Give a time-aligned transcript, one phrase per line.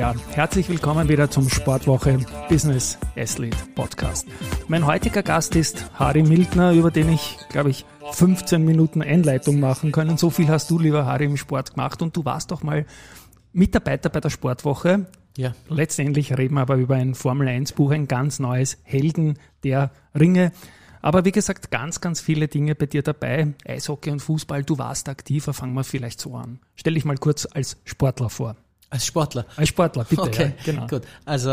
[0.00, 4.26] Ja, herzlich willkommen wieder zum Sportwoche Business Athlete Podcast.
[4.66, 9.92] Mein heutiger Gast ist Harry Mildner, über den ich, glaube ich, 15 Minuten Einleitung machen
[9.92, 10.16] können.
[10.16, 12.86] So viel hast du, lieber Harry, im Sport gemacht und du warst doch mal
[13.52, 15.04] Mitarbeiter bei der Sportwoche.
[15.36, 15.54] Ja.
[15.68, 20.52] Letztendlich reden wir aber über ein Formel 1 Buch, ein ganz neues Helden der Ringe.
[21.02, 23.52] Aber wie gesagt, ganz, ganz viele Dinge bei dir dabei.
[23.68, 26.58] Eishockey und Fußball, du warst aktiver, fangen wir vielleicht so an.
[26.74, 28.56] Stell dich mal kurz als Sportler vor.
[28.90, 29.46] Als Sportler?
[29.56, 30.22] Als Sportler, bitte.
[30.22, 30.86] Okay, ja, genau.
[30.88, 31.02] gut.
[31.24, 31.50] Also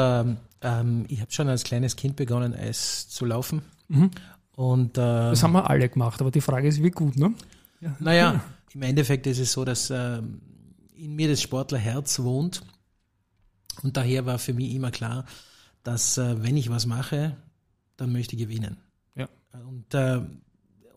[0.62, 3.62] ähm, ich habe schon als kleines Kind begonnen, Eis zu laufen.
[3.88, 4.12] Mhm.
[4.56, 7.34] Und, äh, das haben wir alle gemacht, aber die Frage ist, wie gut, ne?
[7.80, 7.96] Ja.
[8.00, 10.22] Naja, im Endeffekt ist es so, dass äh,
[10.96, 12.64] in mir das Sportlerherz wohnt.
[13.84, 15.26] Und daher war für mich immer klar,
[15.84, 17.38] dass äh, wenn ich was mache,
[17.98, 18.78] dann möchte ich gewinnen.
[19.16, 19.30] Ja.
[19.54, 20.22] Und äh,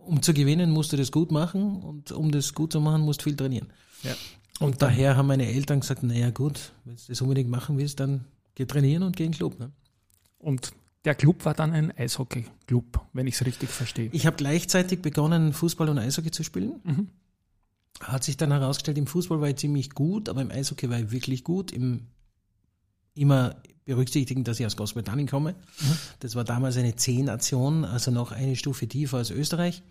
[0.06, 3.20] um zu gewinnen, musst du das gut machen und um das gut zu machen, musst
[3.20, 3.70] du viel trainieren.
[4.02, 4.14] Ja.
[4.60, 8.26] Und daher haben meine Eltern gesagt, naja gut, wenn du das unbedingt machen willst, dann
[8.54, 9.58] geh trainieren und geh in den Club.
[9.58, 9.72] Ne?
[10.38, 10.72] Und
[11.06, 14.10] der Club war dann ein Eishockey-Club, wenn ich es richtig verstehe.
[14.12, 16.74] Ich habe gleichzeitig begonnen, Fußball und Eishockey zu spielen.
[16.84, 17.08] Mhm.
[18.00, 21.10] Hat sich dann herausgestellt, im Fußball war ich ziemlich gut, aber im Eishockey war ich
[21.10, 21.72] wirklich gut.
[21.72, 22.08] Im,
[23.14, 25.52] immer berücksichtigen, dass ich aus Großbritannien komme.
[25.52, 25.96] Mhm.
[26.20, 29.82] Das war damals eine C-Nation, also noch eine Stufe tiefer als Österreich.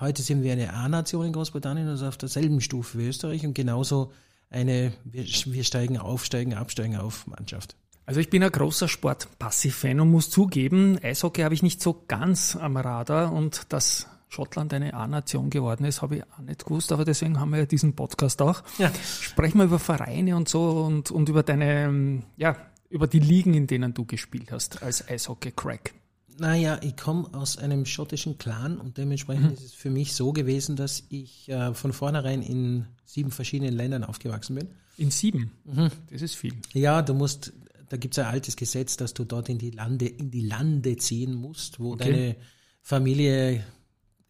[0.00, 4.12] Heute sind wir eine A-Nation in Großbritannien, also auf derselben Stufe wie Österreich und genauso
[4.48, 7.76] eine wir, wir steigen auf, steigen absteigen auf Mannschaft.
[8.06, 12.56] Also ich bin ein großer Sport-Passiv-Fan und muss zugeben, Eishockey habe ich nicht so ganz
[12.56, 17.04] am Radar und dass Schottland eine A-Nation geworden ist, habe ich auch nicht gewusst, aber
[17.04, 18.62] deswegen haben wir ja diesen Podcast auch.
[18.78, 18.90] Ja.
[19.20, 22.56] Sprechen wir über Vereine und so und, und über deine, ja,
[22.88, 25.92] über die Ligen, in denen du gespielt hast als Eishockey-Crack.
[26.40, 29.52] Naja, ich komme aus einem schottischen Clan und dementsprechend mhm.
[29.52, 34.04] ist es für mich so gewesen, dass ich äh, von vornherein in sieben verschiedenen Ländern
[34.04, 34.68] aufgewachsen bin.
[34.96, 35.52] In sieben?
[35.64, 35.90] Mhm.
[36.10, 36.54] Das ist viel.
[36.72, 37.52] Ja, du musst,
[37.90, 40.96] da gibt es ein altes Gesetz, dass du dort in die Lande, in die Lande
[40.96, 42.10] ziehen musst, wo okay.
[42.10, 42.36] deine
[42.80, 43.62] Familie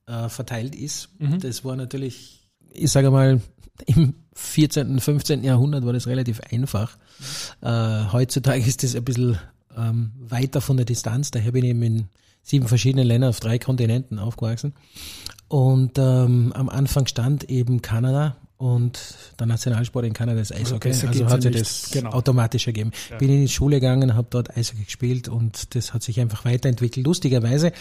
[0.07, 1.11] äh, verteilt ist.
[1.21, 1.39] Mhm.
[1.39, 3.41] Das war natürlich, ich sage mal,
[3.87, 5.45] im 14., 15.
[5.45, 6.99] Jahrhundert war das relativ einfach.
[7.61, 7.69] Mhm.
[7.69, 9.39] Äh, heutzutage ist das ein bisschen
[9.77, 11.31] ähm, weiter von der Distanz.
[11.31, 12.09] Daher bin ich eben in
[12.43, 14.75] sieben verschiedenen Ländern auf drei Kontinenten aufgewachsen.
[15.49, 20.91] Und ähm, am Anfang stand eben Kanada und der Nationalsport in Kanada ist Eishockey.
[20.91, 22.11] Also, also hat sich das genau.
[22.11, 22.93] automatisch ergeben.
[23.11, 23.17] Ja.
[23.17, 27.07] Bin in die Schule gegangen, habe dort Eishockey gespielt und das hat sich einfach weiterentwickelt.
[27.07, 27.73] Lustigerweise äh,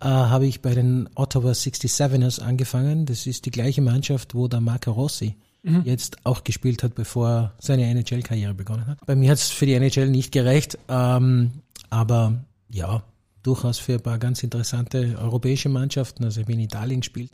[0.00, 3.06] habe ich bei den Ottawa 67ers angefangen.
[3.06, 5.82] Das ist die gleiche Mannschaft, wo der Marco Rossi mhm.
[5.84, 9.04] jetzt auch gespielt hat, bevor er seine NHL-Karriere begonnen hat.
[9.06, 11.50] Bei mir hat es für die NHL nicht gereicht, ähm,
[11.90, 13.02] aber ja,
[13.42, 16.24] durchaus für ein paar ganz interessante europäische Mannschaften.
[16.24, 17.32] Also ich habe in Italien gespielt.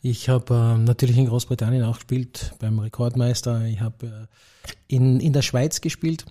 [0.00, 3.66] Ich habe äh, natürlich in Großbritannien auch gespielt, beim Rekordmeister.
[3.66, 6.24] Ich habe äh, in, in der Schweiz gespielt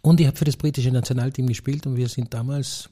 [0.00, 2.88] und ich habe für das britische Nationalteam gespielt und wir sind damals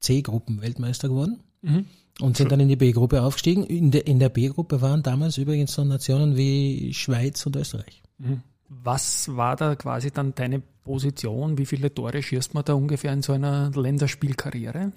[0.00, 1.40] C-Gruppen Weltmeister geworden.
[1.62, 1.86] Mhm
[2.20, 3.64] und sind dann in die B-Gruppe aufgestiegen.
[3.64, 8.02] In der, in der B-Gruppe waren damals übrigens so Nationen wie Schweiz und Österreich.
[8.18, 8.42] Mhm.
[8.68, 11.58] Was war da quasi dann deine Position?
[11.58, 14.92] Wie viele Tore schießt man da ungefähr in so einer Länderspielkarriere?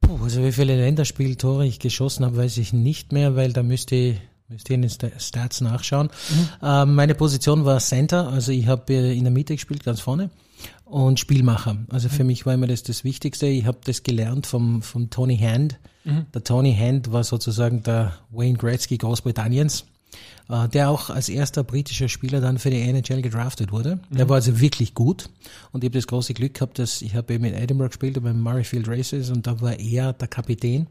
[0.00, 3.96] Puh, also wie viele Länderspieltore ich geschossen habe, weiß ich nicht mehr, weil da müsste
[3.96, 6.08] ich, müsste ich in den Stats nachschauen.
[6.30, 6.48] Mhm.
[6.62, 10.30] Ähm, meine Position war Center, also ich habe äh, in der Mitte gespielt, ganz vorne
[10.94, 11.76] und Spielmacher.
[11.88, 12.28] Also für mhm.
[12.28, 13.46] mich war immer das das Wichtigste.
[13.46, 15.80] Ich habe das gelernt vom, vom Tony Hand.
[16.04, 16.26] Mhm.
[16.32, 19.86] Der Tony Hand war sozusagen der Wayne Gretzky Großbritanniens,
[20.48, 23.96] äh, der auch als erster britischer Spieler dann für die NHL gedraftet wurde.
[24.08, 24.18] Mhm.
[24.18, 25.30] Der war also wirklich gut
[25.72, 28.40] und ich habe das große Glück gehabt, dass ich habe eben in Edinburgh gespielt beim
[28.40, 30.86] Murrayfield Races und da war er der Kapitän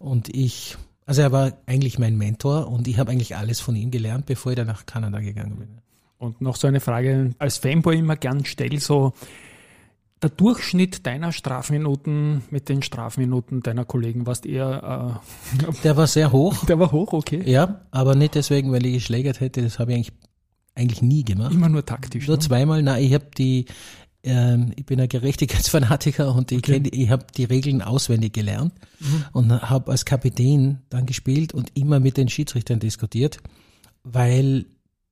[0.00, 3.92] und ich also er war eigentlich mein Mentor und ich habe eigentlich alles von ihm
[3.92, 5.68] gelernt, bevor ich dann nach Kanada gegangen bin.
[6.18, 9.12] Und noch so eine Frage als Fanboy immer gern stelle, so
[10.22, 15.20] der Durchschnitt deiner Strafminuten mit den Strafminuten deiner Kollegen, warst eher...
[15.60, 16.64] Äh, der war sehr hoch.
[16.64, 17.42] Der war hoch, okay.
[17.44, 20.12] Ja, aber nicht deswegen, weil ich geschlägert hätte, das habe ich eigentlich,
[20.74, 21.52] eigentlich nie gemacht.
[21.52, 22.26] Immer nur taktisch.
[22.26, 22.42] Nur ne?
[22.42, 23.66] zweimal, nein, ich habe die,
[24.22, 26.82] ähm, ich bin ein Gerechtigkeitsfanatiker und ich, okay.
[26.90, 29.24] ich habe die Regeln auswendig gelernt mhm.
[29.32, 33.38] und habe als Kapitän dann gespielt und immer mit den Schiedsrichtern diskutiert,
[34.02, 34.64] weil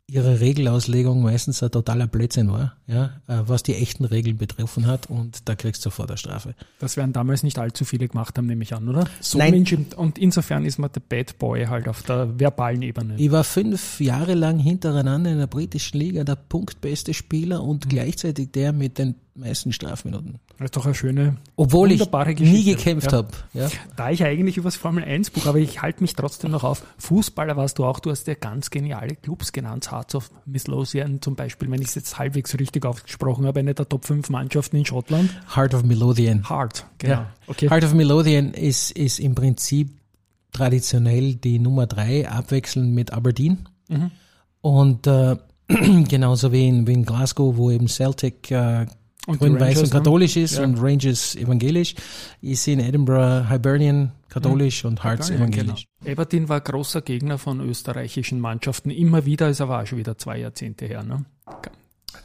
[0.07, 5.09] ihre Regelauslegung meistens ein totaler Blödsinn war, ja, äh, was die echten Regeln betroffen hat
[5.09, 6.55] und da kriegst du sofort eine Strafe.
[6.79, 9.07] Das werden damals nicht allzu viele gemacht haben, nehme ich an, oder?
[9.21, 9.65] So Nein.
[9.97, 13.15] Und insofern ist man der Bad Boy halt auf der verbalen Ebene.
[13.17, 17.89] Ich war fünf Jahre lang hintereinander in der britischen Liga der punktbeste Spieler und mhm.
[17.89, 20.39] gleichzeitig der mit den meisten Strafminuten.
[20.59, 22.09] Das ist doch eine schöne, Obwohl ich
[22.41, 23.19] nie gekämpft ja.
[23.19, 23.29] habe.
[23.53, 23.69] Ja.
[23.97, 26.85] Da ich eigentlich übers Formel 1 Buch, aber ich halte mich trotzdem noch auf.
[26.99, 31.35] Fußballer warst du auch, du hast ja ganz geniale Clubs genannt, Hearts of Midlothian zum
[31.35, 34.87] Beispiel, wenn ich es jetzt halbwegs richtig ausgesprochen habe, eine der Top 5 Mannschaften in
[34.87, 35.31] Schottland.
[35.55, 36.49] Heart of Midlothian.
[36.49, 37.15] Heart, genau.
[37.15, 37.33] Ja.
[37.47, 37.69] Okay.
[37.69, 39.91] Heart of Midlothian ist, ist im Prinzip
[40.53, 43.69] traditionell die Nummer 3, abwechselnd mit Aberdeen.
[43.89, 44.11] Mhm.
[44.61, 45.37] Und äh,
[46.09, 48.87] genauso wie in, wie in Glasgow, wo eben Celtic äh,
[49.27, 50.65] und grün-weiß und katholisch ist ja.
[50.65, 51.95] und Rangers evangelisch.
[52.41, 54.91] Ich sehe in Edinburgh Hibernian katholisch mhm.
[54.91, 55.87] und Hearts evangelisch.
[56.01, 56.13] Genau.
[56.13, 58.91] Aberdeen war großer Gegner von österreichischen Mannschaften.
[58.91, 61.03] Immer wieder, ist aber auch schon wieder zwei Jahrzehnte her.
[61.03, 61.25] Ne?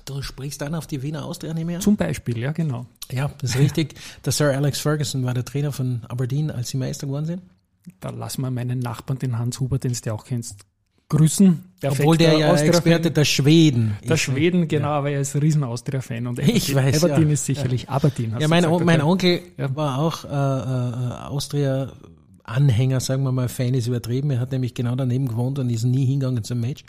[0.05, 1.79] Du sprichst dann auf die Wiener Austria nicht mehr?
[1.79, 2.85] Zum Beispiel, ja, genau.
[3.11, 3.95] Ja, das ist richtig.
[4.25, 7.41] der Sir Alex Ferguson war der Trainer von Aberdeen, als sie Meister geworden sind.
[7.99, 10.65] Da lassen wir meinen Nachbarn, den Hans Huber, den du auch kennst,
[11.09, 11.65] grüßen.
[11.79, 14.97] Perfekter Obwohl der ja Experte der Schweden Der Schweden, genau, ja.
[14.97, 16.27] aber er ist ein riesen Austria-Fan.
[16.27, 17.33] Und Aberdeen, ich weiß, Aberdeen ja.
[17.33, 17.89] ist sicherlich ja.
[17.89, 18.35] Aberdeen.
[18.37, 20.31] Ja, mein, gesagt, mein Onkel war auch äh, äh,
[21.29, 24.29] Austria-Anhänger, sagen wir mal, Fan ist übertrieben.
[24.31, 26.83] Er hat nämlich genau daneben gewohnt und ist nie hingegangen zum Match.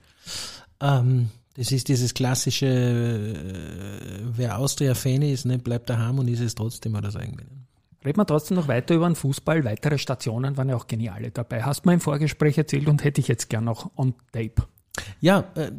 [0.81, 6.57] Ähm, das ist dieses klassische, äh, wer Austria-Fan ist, ne, bleibt daheim und ist es
[6.57, 7.47] trotzdem oder so irgendwie.
[8.05, 9.65] Reden wir trotzdem noch weiter über den Fußball.
[9.65, 11.63] Weitere Stationen waren ja auch geniale dabei.
[11.63, 14.67] Hast du mir im Vorgespräch erzählt und hätte ich jetzt gern noch on tape.
[15.21, 15.71] Ja, äh,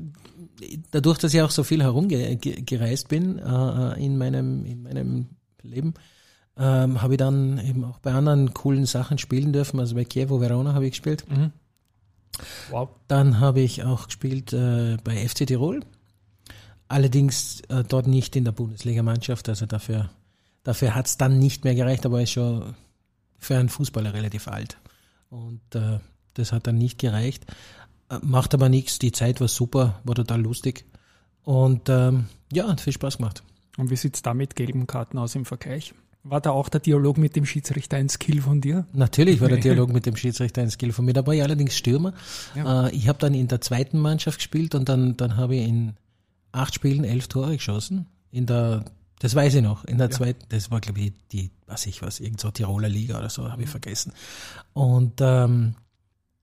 [0.91, 5.29] dadurch, dass ich auch so viel herumgereist bin äh, in, meinem, in meinem
[5.63, 5.95] Leben,
[6.57, 9.79] ähm, habe ich dann eben auch bei anderen coolen Sachen spielen dürfen.
[9.79, 11.25] Also bei Chievo Verona habe ich gespielt.
[11.27, 11.51] Mhm.
[12.69, 12.89] Wow.
[13.07, 15.81] Dann habe ich auch gespielt äh, bei FC Tirol.
[16.87, 20.09] Allerdings dort nicht in der Bundesligamannschaft, also dafür
[20.63, 22.75] Dafür hat es dann nicht mehr gereicht, aber er ist schon
[23.37, 24.77] für einen Fußballer relativ alt.
[25.29, 25.99] Und äh,
[26.35, 27.45] das hat dann nicht gereicht.
[28.09, 30.85] Äh, macht aber nichts, die Zeit war super, war total lustig.
[31.43, 33.43] Und ähm, ja, hat viel Spaß gemacht.
[33.77, 35.93] Und wie sieht es da mit gelben Karten aus im Vergleich?
[36.23, 38.85] War da auch der Dialog mit dem Schiedsrichter ein Skill von dir?
[38.93, 41.13] Natürlich war der Dialog mit dem Schiedsrichter ein Skill von mir.
[41.13, 42.13] Da war ich allerdings Stürmer.
[42.53, 42.87] Ja.
[42.87, 45.95] Äh, ich habe dann in der zweiten Mannschaft gespielt und dann, dann habe ich in
[46.51, 48.05] acht Spielen elf Tore geschossen.
[48.29, 48.85] In der
[49.21, 49.85] das weiß ich noch.
[49.85, 50.15] In der ja.
[50.17, 53.51] zweiten, das war, glaube ich, die, weiß ich was, irgend so Tiroler Liga oder so,
[53.51, 53.71] habe ich mhm.
[53.71, 54.13] vergessen.
[54.73, 55.75] Und ähm,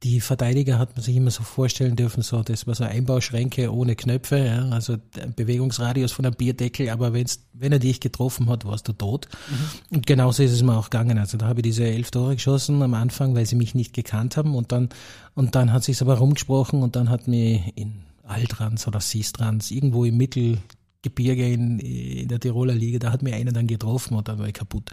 [0.04, 3.96] die Verteidiger hat man sich immer so vorstellen dürfen, so, das war so Einbauschränke ohne
[3.96, 8.64] Knöpfe, ja, also ein Bewegungsradius von einem Bierdeckel, aber wenn's, wenn er dich getroffen hat,
[8.64, 9.26] warst du tot.
[9.50, 9.96] Mhm.
[9.96, 11.18] Und genauso ist es mir auch gegangen.
[11.18, 14.36] Also da habe ich diese elf Tore geschossen am Anfang, weil sie mich nicht gekannt
[14.36, 14.88] haben und dann,
[15.34, 20.04] und dann hat sich's aber rumgesprochen und dann hat mir in Altrans oder Sistrans irgendwo
[20.04, 20.58] im Mittel
[21.02, 24.48] Gebirge in, in der Tiroler Liga, da hat mir einer dann getroffen und dann war
[24.48, 24.90] ich kaputt.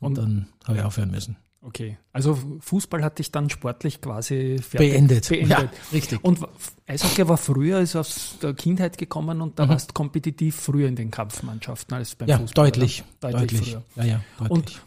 [0.00, 1.36] Und, und dann habe ich aufhören müssen.
[1.66, 5.30] Okay, also Fußball hat dich dann sportlich quasi beendet.
[5.30, 5.48] beendet.
[5.48, 6.22] Ja, richtig.
[6.22, 6.40] Und
[6.86, 9.70] Eishockey war früher, ist aus der Kindheit gekommen und da mhm.
[9.70, 12.66] warst kompetitiv früher in den Kampfmannschaften als beim ja, Fußball.
[12.66, 13.70] Deutlich, deutlich, deutlich.
[13.70, 13.82] früher.
[13.96, 14.50] Ja, ja, deutlich.
[14.50, 14.82] Und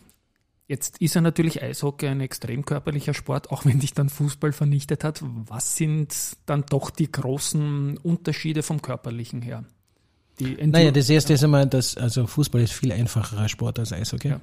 [0.68, 5.04] jetzt ist ja natürlich Eishockey ein extrem körperlicher Sport, auch wenn dich dann Fußball vernichtet
[5.04, 5.24] hat.
[5.24, 6.16] Was sind
[6.46, 9.66] dann doch die großen Unterschiede vom körperlichen her?
[10.40, 14.30] Naja, das erste ist einmal, dass, also Fußball ist viel einfacherer Sport als Eishockey.
[14.30, 14.42] Ja.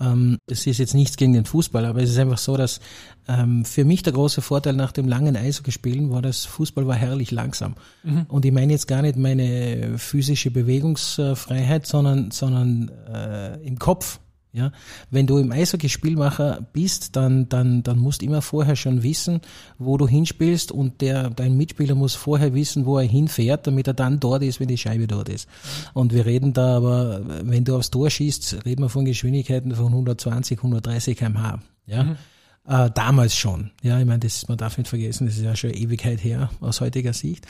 [0.00, 2.80] Ähm, das ist jetzt nichts gegen den Fußball, aber es ist einfach so, dass
[3.28, 7.30] ähm, für mich der große Vorteil nach dem langen Eishockeyspielen war, dass Fußball war herrlich
[7.30, 7.76] langsam.
[8.02, 8.26] Mhm.
[8.28, 14.18] Und ich meine jetzt gar nicht meine physische Bewegungsfreiheit, sondern, sondern äh, im Kopf
[14.52, 14.72] ja,
[15.10, 19.40] wenn du im Eishockey Spielmacher bist, dann, dann, dann musst du immer vorher schon wissen,
[19.78, 23.94] wo du hinspielst und der, dein Mitspieler muss vorher wissen, wo er hinfährt, damit er
[23.94, 25.48] dann dort ist, wenn die Scheibe dort ist.
[25.92, 29.88] Und wir reden da aber, wenn du aufs Tor schießt, reden wir von Geschwindigkeiten von
[29.88, 31.60] 120, 130 kmh.
[31.86, 32.04] Ja.
[32.04, 32.16] Mhm.
[32.66, 33.70] Äh, damals schon.
[33.82, 36.80] Ja, ich meine, das, man darf nicht vergessen, das ist ja schon Ewigkeit her aus
[36.80, 37.46] heutiger Sicht.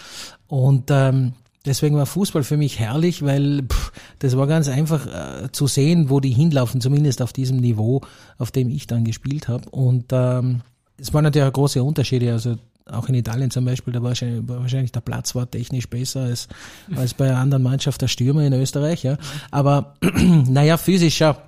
[0.47, 1.33] Und ähm,
[1.67, 6.09] Deswegen war Fußball für mich herrlich, weil pff, das war ganz einfach äh, zu sehen,
[6.09, 8.00] wo die hinlaufen, zumindest auf diesem Niveau,
[8.38, 9.69] auf dem ich dann gespielt habe.
[9.71, 10.61] Und ähm,
[10.99, 12.33] es waren natürlich auch große Unterschiede.
[12.33, 16.49] Also auch in Italien zum Beispiel, da war wahrscheinlich, der Platz war technisch besser als,
[16.95, 19.03] als bei einer anderen Mannschaft der Stürmer in Österreich.
[19.03, 19.19] Ja.
[19.50, 21.43] Aber naja, physischer.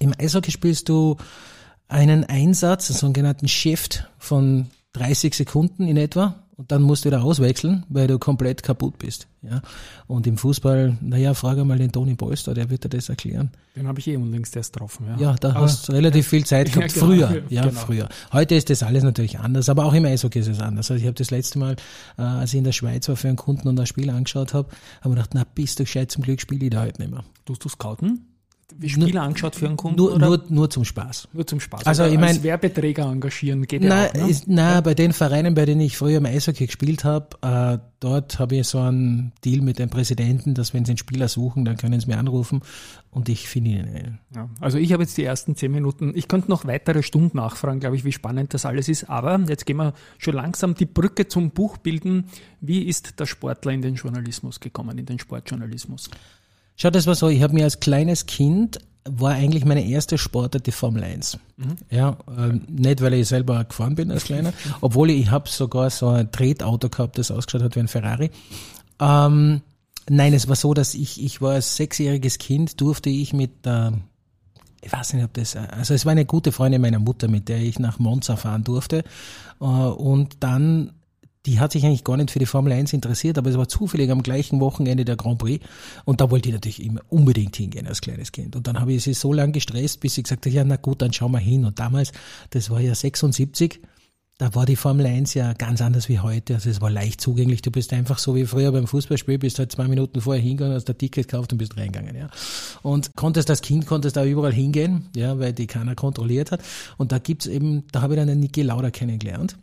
[0.00, 1.16] Im Eishockey spielst du
[1.88, 7.22] einen Einsatz, einen sogenannten Shift von 30 Sekunden in etwa und dann musst du wieder
[7.22, 9.28] auswechseln, weil du komplett kaputt bist.
[9.42, 9.62] Ja.
[10.08, 13.52] Und im Fußball, naja, frage mal den Toni Polster, der wird dir das erklären.
[13.76, 15.06] Den habe ich eh unlängst erst getroffen.
[15.06, 16.96] Ja, ja da aber, hast du relativ viel Zeit gehabt.
[16.96, 17.80] Ja, genau, früher, ja, genau.
[17.80, 18.08] früher.
[18.32, 20.90] Heute ist das alles natürlich anders, aber auch im Eishockey ist es anders.
[20.90, 21.76] Also ich habe das letzte Mal,
[22.18, 24.68] äh, als ich in der Schweiz war für einen Kunden und das Spiel angeschaut habe,
[25.00, 27.22] habe ich gedacht, na bist du gescheit, zum Glück spiele ich da heute nicht mehr.
[27.44, 28.26] Tust du scouten?
[28.76, 29.96] Wie Spieler nur, angeschaut für einen Kunden?
[29.96, 30.26] Nur, oder?
[30.28, 31.28] Nur, nur zum Spaß.
[31.32, 31.86] Nur zum Spaß.
[31.86, 32.42] Also, ich meine.
[32.42, 34.30] Werbeträger engagieren geht na, ja auch, ne?
[34.30, 34.80] ist, na, ja.
[34.80, 38.68] bei den Vereinen, bei denen ich früher im Eishockey gespielt habe, äh, dort habe ich
[38.68, 42.06] so einen Deal mit dem Präsidenten, dass wenn sie einen Spieler suchen, dann können sie
[42.06, 42.60] mir anrufen
[43.10, 44.18] und ich finde ihn.
[44.34, 47.80] Ja, also ich habe jetzt die ersten zehn Minuten, ich könnte noch weitere Stunden nachfragen,
[47.80, 51.26] glaube ich, wie spannend das alles ist, aber jetzt gehen wir schon langsam die Brücke
[51.26, 52.26] zum Buch bilden.
[52.60, 56.10] Wie ist der Sportler in den Journalismus gekommen, in den Sportjournalismus?
[56.80, 60.66] Schau, das war so, ich habe mir als kleines Kind war eigentlich meine erste Sportart
[60.66, 61.38] die Formel 1.
[61.56, 61.76] Mhm.
[61.90, 65.90] Ja, ähm, nicht weil ich selber gefahren bin als Kleiner, obwohl ich, ich habe sogar
[65.90, 68.30] so ein Tretauto gehabt, das ausgeschaut hat wie ein Ferrari.
[69.00, 69.62] Ähm,
[70.08, 73.90] nein, es war so, dass ich, ich war als sechsjähriges Kind, durfte ich mit äh,
[74.80, 77.58] ich weiß nicht, ob das, also es war eine gute Freundin meiner Mutter, mit der
[77.58, 79.02] ich nach Monza fahren durfte.
[79.60, 80.92] Äh, und dann
[81.48, 84.10] die hat sich eigentlich gar nicht für die Formel 1 interessiert, aber es war zufällig
[84.10, 85.64] am gleichen Wochenende der Grand Prix
[86.04, 88.54] und da wollte ich natürlich immer unbedingt hingehen als kleines Kind.
[88.54, 91.00] Und dann habe ich sie so lange gestresst, bis sie gesagt hat, ja na gut,
[91.00, 91.64] dann schauen wir hin.
[91.64, 92.12] Und damals,
[92.50, 93.80] das war ja 76,
[94.36, 96.54] da war die Formel 1 ja ganz anders wie heute.
[96.54, 97.62] Also es war leicht zugänglich.
[97.62, 100.88] Du bist einfach so wie früher beim Fußballspiel, bist halt zwei Minuten vorher hingegangen, hast
[100.88, 102.28] ein Ticket gekauft und bist reingegangen, ja.
[102.82, 106.60] Und konntest als Kind, konntest da überall hingehen, ja, weil die keiner kontrolliert hat.
[106.98, 109.56] Und da gibt's eben, da habe ich dann den Niki Lauda kennengelernt.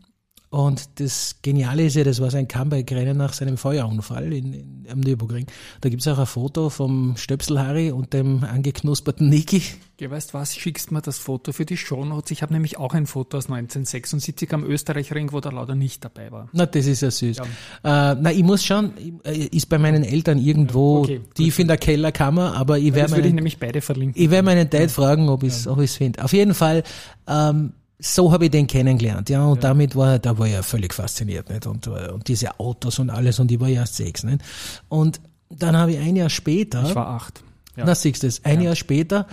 [0.55, 5.01] Und das Geniale ist ja, das war sein Comeback-Rennen nach seinem Feuerunfall in, in, am
[5.01, 5.47] Nürburgring.
[5.81, 9.61] Da gibt's auch ein Foto vom Stöpsel-Harry und dem angeknusperten Niki.
[9.99, 12.31] Ja, weißt was, schickst mir das Foto für die Shownotes.
[12.31, 16.31] Ich habe nämlich auch ein Foto aus 1976 am Österreichring, wo der Lauder nicht dabei
[16.31, 16.47] war.
[16.53, 17.35] Na, das ist ja süß.
[17.83, 18.11] Ja.
[18.13, 18.93] Äh, na, ich muss schauen,
[19.25, 23.27] äh, ist bei meinen Eltern irgendwo okay, tief in der Kellerkammer, aber ich werde würde
[23.27, 24.21] ich nämlich beide verlinken.
[24.21, 25.85] Ich werde meinen Dad fragen, ob ich es ja.
[25.85, 26.23] finde.
[26.23, 26.83] Auf jeden Fall,
[27.27, 29.69] ähm, so habe ich den kennengelernt, ja, und ja.
[29.69, 33.51] damit war, da war er völlig fasziniert, nicht, und, und diese Autos und alles, und
[33.51, 34.41] ich war ja erst sechs, nicht,
[34.89, 37.43] und dann habe ich ein Jahr später, ich war acht,
[37.75, 37.83] ja.
[37.85, 38.67] na siehst du es, ein ja.
[38.67, 39.27] Jahr später,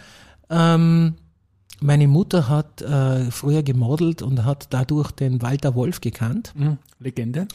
[0.50, 1.14] ähm,
[1.82, 6.52] meine Mutter hat äh, früher gemodelt und hat dadurch den Walter Wolf gekannt.
[6.54, 6.78] Mhm.
[7.00, 7.48] Legende.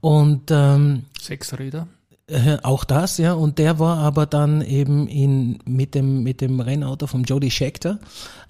[0.00, 1.88] Und ähm, Sechsräder.
[2.26, 3.32] Äh, auch das, ja.
[3.32, 7.98] Und der war aber dann eben in, mit dem, mit dem Rennauto von Jody Scheckter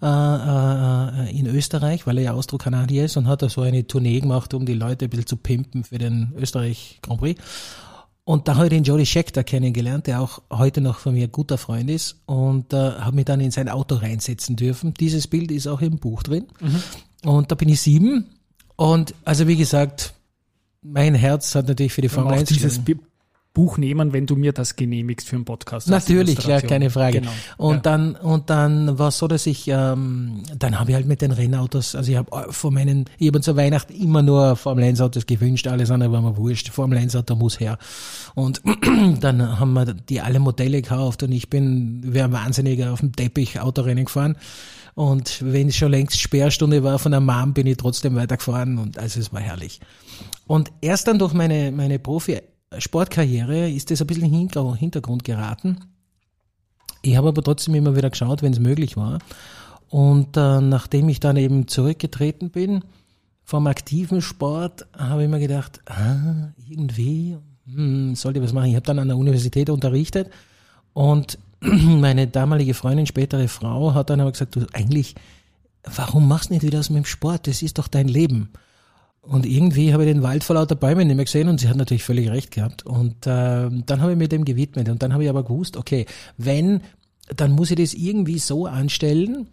[0.03, 4.21] äh, äh, in Österreich, weil er ja Austro-Kanadier ist und hat da so eine Tournee
[4.21, 7.41] gemacht, um die Leute ein bisschen zu pimpen für den Österreich Grand Prix.
[8.25, 11.59] Und da habe ich den Jody Scheckter kennengelernt, der auch heute noch von mir guter
[11.59, 14.95] Freund ist und äh, habe mich dann in sein Auto reinsetzen dürfen.
[14.95, 16.47] Dieses Bild ist auch im Buch drin.
[16.61, 17.29] Mhm.
[17.29, 18.27] Und da bin ich sieben.
[18.77, 20.15] Und also wie gesagt,
[20.83, 22.81] mein Herz hat natürlich für die Formel 1 dieses
[23.53, 25.89] Buch nehmen, wenn du mir das genehmigst für einen Podcast.
[25.89, 27.21] Natürlich, klar, keine Frage.
[27.21, 27.33] Genau.
[27.57, 27.81] Und ja.
[27.81, 31.33] dann und dann war es so, dass ich ähm, dann habe ich halt mit den
[31.33, 35.01] Rennautos, also ich habe äh, von meinen, ich habe zu Weihnachten immer nur Formel 1
[35.01, 36.69] Autos gewünscht, alles andere war mir wurscht.
[36.69, 37.79] Formel 1 Auto muss her.
[38.37, 38.63] Und
[39.21, 43.59] dann haben wir die alle Modelle gekauft und ich bin ein Wahnsinniger auf dem Teppich
[43.61, 44.37] Autorennen gefahren.
[44.95, 48.99] Und wenn es schon längst Sperrstunde war von der Mom, bin ich trotzdem weitergefahren und
[48.99, 49.81] also es war herrlich.
[50.47, 52.41] Und erst dann durch meine, meine Profi
[52.79, 55.79] Sportkarriere ist das ein bisschen in den Hintergrund geraten.
[57.03, 59.19] Ich habe aber trotzdem immer wieder geschaut, wenn es möglich war.
[59.89, 62.85] Und äh, nachdem ich dann eben zurückgetreten bin
[63.43, 67.37] vom aktiven Sport, habe ich mir gedacht, ah, irgendwie
[67.67, 68.69] hm, sollte ich was machen.
[68.69, 70.31] Ich habe dann an der Universität unterrichtet
[70.93, 75.17] und meine damalige Freundin, spätere Frau, hat dann aber gesagt, du eigentlich,
[75.83, 77.49] warum machst du nicht wieder das mit dem Sport?
[77.49, 78.51] Das ist doch dein Leben.
[79.23, 81.77] Und irgendwie habe ich den Wald vor lauter Bäumen nicht mehr gesehen und sie hat
[81.77, 82.87] natürlich völlig recht gehabt.
[82.87, 86.07] Und äh, dann habe ich mir dem gewidmet und dann habe ich aber gewusst, okay,
[86.39, 86.81] wenn,
[87.37, 89.49] dann muss ich das irgendwie so anstellen,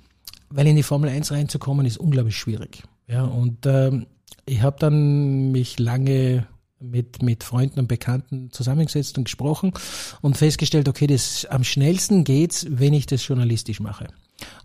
[0.50, 2.83] weil in die Formel 1 reinzukommen ist unglaublich schwierig.
[3.07, 3.91] Ja, und äh,
[4.45, 6.47] ich habe dann mich lange
[6.79, 9.74] mit, mit Freunden und Bekannten zusammengesetzt und gesprochen
[10.21, 14.07] und festgestellt, okay, das am schnellsten geht's, wenn ich das journalistisch mache.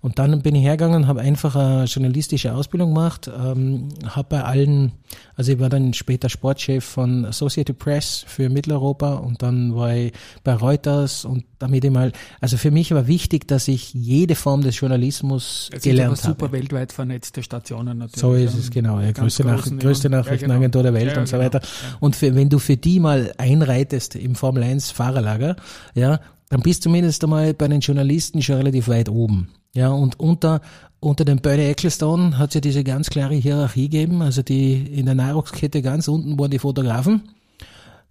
[0.00, 4.92] Und dann bin ich hergegangen, habe einfach eine journalistische Ausbildung gemacht, ähm, habe bei allen,
[5.36, 10.12] also ich war dann später Sportchef von Associated Press für Mitteleuropa und dann war ich
[10.42, 14.62] bei Reuters und damit ich mal, also für mich war wichtig, dass ich jede Form
[14.62, 16.32] des Journalismus es gelernt habe.
[16.32, 18.20] super weltweit vernetzte Stationen natürlich.
[18.20, 20.98] So ist es genau, ja, größte, Nach größte Nachrichtenagentur ja, genau.
[20.98, 21.44] der Welt ja, und so genau.
[21.44, 21.60] weiter.
[22.00, 25.54] Und für, wenn du für die mal einreitest im Formel 1 Fahrerlager,
[25.94, 29.48] ja, dann bist du zumindest einmal bei den Journalisten schon relativ weit oben.
[29.74, 30.60] Ja, und unter,
[31.00, 34.22] unter dem Bernie Ecclestone hat es ja diese ganz klare Hierarchie gegeben.
[34.22, 37.22] Also die in der Nahrungskette ganz unten waren die Fotografen.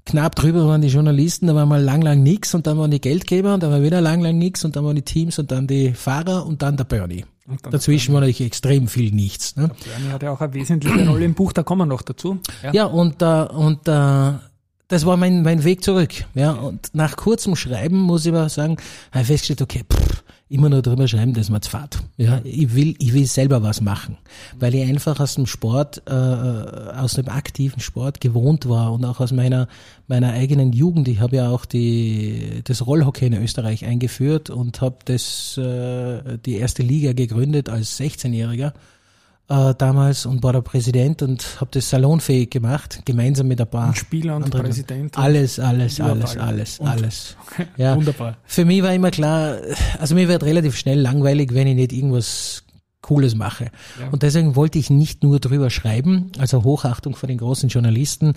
[0.06, 3.00] Knapp drüber waren die Journalisten, da war mal lang, lang nix und dann waren die
[3.00, 5.68] Geldgeber und dann war wieder lang, lang nix und dann waren die Teams und dann
[5.68, 7.25] die Fahrer und dann der Bernie.
[7.70, 9.56] Dazwischen war natürlich extrem viel nichts.
[9.56, 9.68] Ne?
[9.68, 12.39] Der Bernie hat ja auch eine wesentliche Rolle im Buch, da kommen wir noch dazu.
[12.63, 14.34] Ja, ja und, äh, und äh,
[14.91, 16.25] das war mein, mein Weg zurück.
[16.36, 18.75] Ja, und nach kurzem Schreiben muss ich aber sagen,
[19.12, 22.03] habe ich festgestellt, okay, pff, immer nur drüber schreiben, das mir zu fad.
[22.17, 24.17] Ja, ich will, ich will selber was machen,
[24.60, 29.21] weil ich einfach aus dem Sport, äh, aus dem aktiven Sport gewohnt war und auch
[29.21, 29.69] aus meiner
[30.07, 31.07] meiner eigenen Jugend.
[31.07, 36.57] Ich habe ja auch die das Rollhockey in Österreich eingeführt und habe das äh, die
[36.57, 38.74] erste Liga gegründet als 16-Jähriger
[39.51, 43.89] äh, damals und war der Präsident und habe das salonfähig gemacht, gemeinsam mit ein paar
[43.89, 44.65] und Spieler und anderen.
[44.65, 45.17] Präsident.
[45.17, 47.36] Alles, alles, alles, alles, und, alles.
[47.77, 47.96] Ja.
[47.96, 48.38] Wunderbar.
[48.46, 49.58] Für mich war immer klar,
[50.00, 52.63] also mir wird relativ schnell langweilig, wenn ich nicht irgendwas
[53.01, 53.72] Cooles mache.
[54.00, 54.10] Ja.
[54.12, 58.36] Und deswegen wollte ich nicht nur drüber schreiben, also Hochachtung vor den großen Journalisten,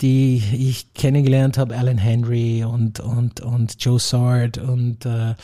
[0.00, 5.34] die ich kennengelernt habe, Alan Henry und und und Joe Sard und äh,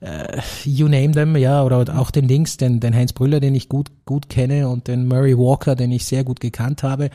[0.00, 3.68] äh, you name them, ja, oder auch den Links, den, den Heinz Brüller, den ich
[3.68, 7.10] gut gut kenne und den Murray Walker, den ich sehr gut gekannt habe.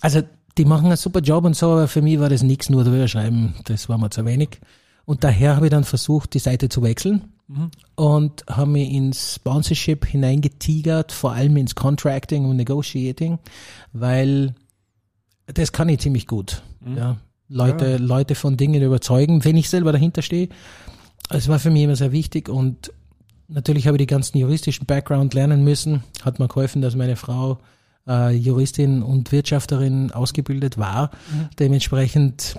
[0.00, 0.22] Also
[0.58, 3.08] die machen einen super Job und so, aber für mich war das nichts nur drüber
[3.08, 4.60] schreiben, das war mir zu wenig.
[5.04, 7.70] Und daher habe ich dann versucht, die Seite zu wechseln mhm.
[7.94, 13.38] und habe mich ins Sponsorship hineingetigert, vor allem ins Contracting und Negotiating,
[13.92, 14.54] weil
[15.46, 16.62] das kann ich ziemlich gut.
[16.80, 16.96] Mhm.
[16.96, 17.16] Ja.
[17.48, 17.96] Leute, ja.
[17.98, 20.48] Leute von Dingen überzeugen, wenn ich selber dahinter stehe.
[21.28, 22.92] Es war für mich immer sehr wichtig und
[23.48, 26.02] natürlich habe ich die ganzen juristischen Background lernen müssen.
[26.22, 27.58] Hat mir geholfen, dass meine Frau
[28.06, 31.10] äh, Juristin und Wirtschafterin ausgebildet war.
[31.30, 31.48] Mhm.
[31.58, 32.58] Dementsprechend,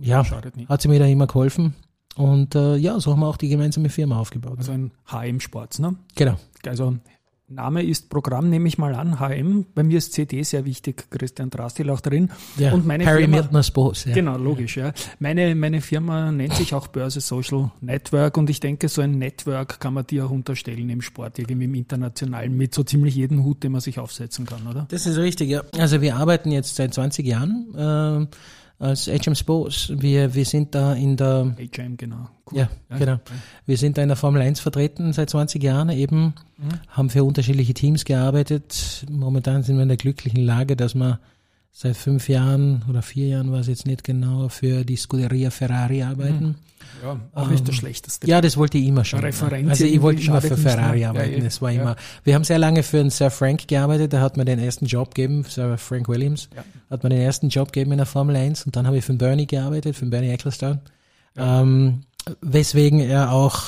[0.00, 0.24] ja,
[0.68, 1.74] hat sie mir da immer geholfen.
[2.16, 4.58] Und äh, ja, so haben wir auch die gemeinsame Firma aufgebaut.
[4.58, 5.94] Also ein HM Sports, ne?
[6.16, 6.36] Genau.
[6.66, 6.96] Also
[7.50, 9.64] Name ist Programm, nehme ich mal an, HM.
[9.74, 12.30] Bei mir ist CD sehr wichtig, Christian Drastil auch drin.
[12.58, 14.04] Ja, und meine Harry Firma, Sports.
[14.04, 14.12] Ja.
[14.12, 14.92] Genau, logisch, ja.
[15.18, 19.80] Meine, meine Firma nennt sich auch Börse Social Network und ich denke, so ein Network
[19.80, 23.62] kann man dir auch unterstellen im Sport, irgendwie im Internationalen, mit so ziemlich jedem Hut,
[23.62, 24.86] den man sich aufsetzen kann, oder?
[24.90, 25.62] Das ist richtig, ja.
[25.78, 27.74] Also wir arbeiten jetzt seit 20 Jahren.
[27.74, 28.36] Äh,
[28.78, 29.92] als HM Sports.
[29.94, 32.28] Wir, wir sind da in der HM, genau.
[32.50, 32.58] Cool.
[32.58, 33.20] Ja, ja, genau.
[33.66, 36.68] Wir sind da in der Formel 1 vertreten seit 20 Jahren eben, mhm.
[36.88, 39.04] haben für unterschiedliche Teams gearbeitet.
[39.10, 41.18] Momentan sind wir in der glücklichen Lage, dass wir
[41.72, 46.02] seit fünf Jahren oder vier Jahren war es jetzt nicht genau, für die Scuderia Ferrari
[46.02, 46.44] arbeiten.
[46.46, 46.54] Mhm.
[47.02, 48.26] Ja, auch ähm, nicht das Schlechteste.
[48.26, 49.20] Ja, das wollte ich immer schon.
[49.20, 51.38] Referenz also ich wollte immer für Ferrari arbeiten.
[51.38, 51.82] Ja, das war ja.
[51.82, 51.96] immer.
[52.24, 55.14] Wir haben sehr lange für einen Sir Frank gearbeitet, da hat man den ersten Job
[55.14, 56.64] gegeben, Sir Frank Williams, ja.
[56.90, 59.14] hat man den ersten Job gegeben in der Formel 1 und dann habe ich für
[59.14, 60.80] Bernie gearbeitet, für Bernie Ecclestone.
[61.36, 62.02] Ähm,
[62.40, 63.62] weswegen er auch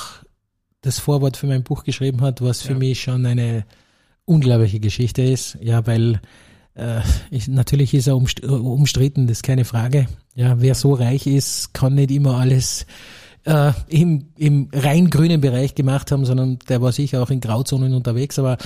[0.81, 3.65] das Vorwort für mein Buch geschrieben hat, was für mich schon eine
[4.25, 5.57] unglaubliche Geschichte ist.
[5.61, 6.21] Ja, weil
[6.75, 10.07] äh, ich, natürlich ist er umstritten, das ist keine Frage.
[10.35, 12.85] Ja, wer so reich ist, kann nicht immer alles
[13.45, 17.93] äh, im, im rein grünen Bereich gemacht haben, sondern der war sicher auch in Grauzonen
[17.93, 18.57] unterwegs, aber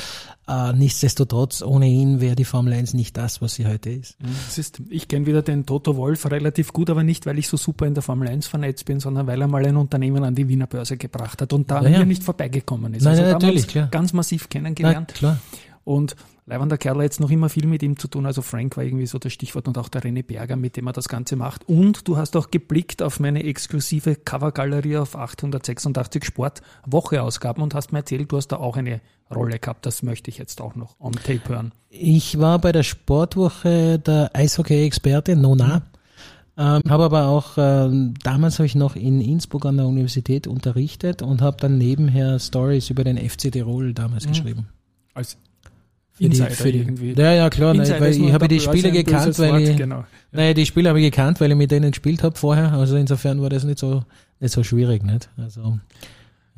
[0.48, 4.22] äh, nichtsdestotrotz, ohne ihn wäre die Formel 1 nicht das, was sie heute ist.
[4.22, 7.58] Mhm, ist ich kenne wieder den Toto Wolf relativ gut, aber nicht, weil ich so
[7.58, 10.48] super in der Formel 1 vernetzt bin, sondern weil er mal ein Unternehmen an die
[10.48, 12.06] Wiener Börse gebracht hat und da ja, ja.
[12.06, 13.04] nicht vorbeigekommen ist.
[13.04, 13.88] Nein, also natürlich, klar.
[13.88, 15.10] ganz massiv kennengelernt.
[15.14, 15.40] Na, klar.
[15.84, 16.16] Und
[16.48, 18.28] Leibender Kerl jetzt noch immer viel mit ihm zu tun.
[18.28, 20.94] Also Frank war irgendwie so das Stichwort und auch der René Berger, mit dem er
[20.94, 21.68] das Ganze macht.
[21.68, 28.00] Und du hast auch geblickt auf meine exklusive Covergalerie auf 886 Sport-Woche-Ausgaben und hast mir
[28.00, 29.02] erzählt, du hast da auch eine
[29.34, 29.88] Rolle gehabt.
[29.88, 31.72] Das möchte ich jetzt auch noch on tape hören.
[31.90, 35.78] Ich war bei der Sportwoche der Eishockey-Experte, Nona.
[35.78, 35.82] Mhm.
[36.58, 41.24] Ähm, habe aber auch, ähm, damals habe ich noch in Innsbruck an der Universität unterrichtet
[41.24, 44.30] und habe dann nebenher Stories über den FC Tirol damals mhm.
[44.30, 44.68] geschrieben.
[45.16, 45.38] Als
[46.18, 47.14] Insider die, für die, irgendwie.
[47.14, 50.00] Ja, ja, klar, nein, weil ich habe die Spieler gekannt, weil ich, genau.
[50.00, 50.08] ja.
[50.32, 52.72] naja, die Spieler habe ich gekannt, weil ich mit denen gespielt habe vorher.
[52.74, 54.04] Also insofern war das nicht so,
[54.40, 55.30] nicht so schwierig, nicht?
[55.38, 55.80] Also,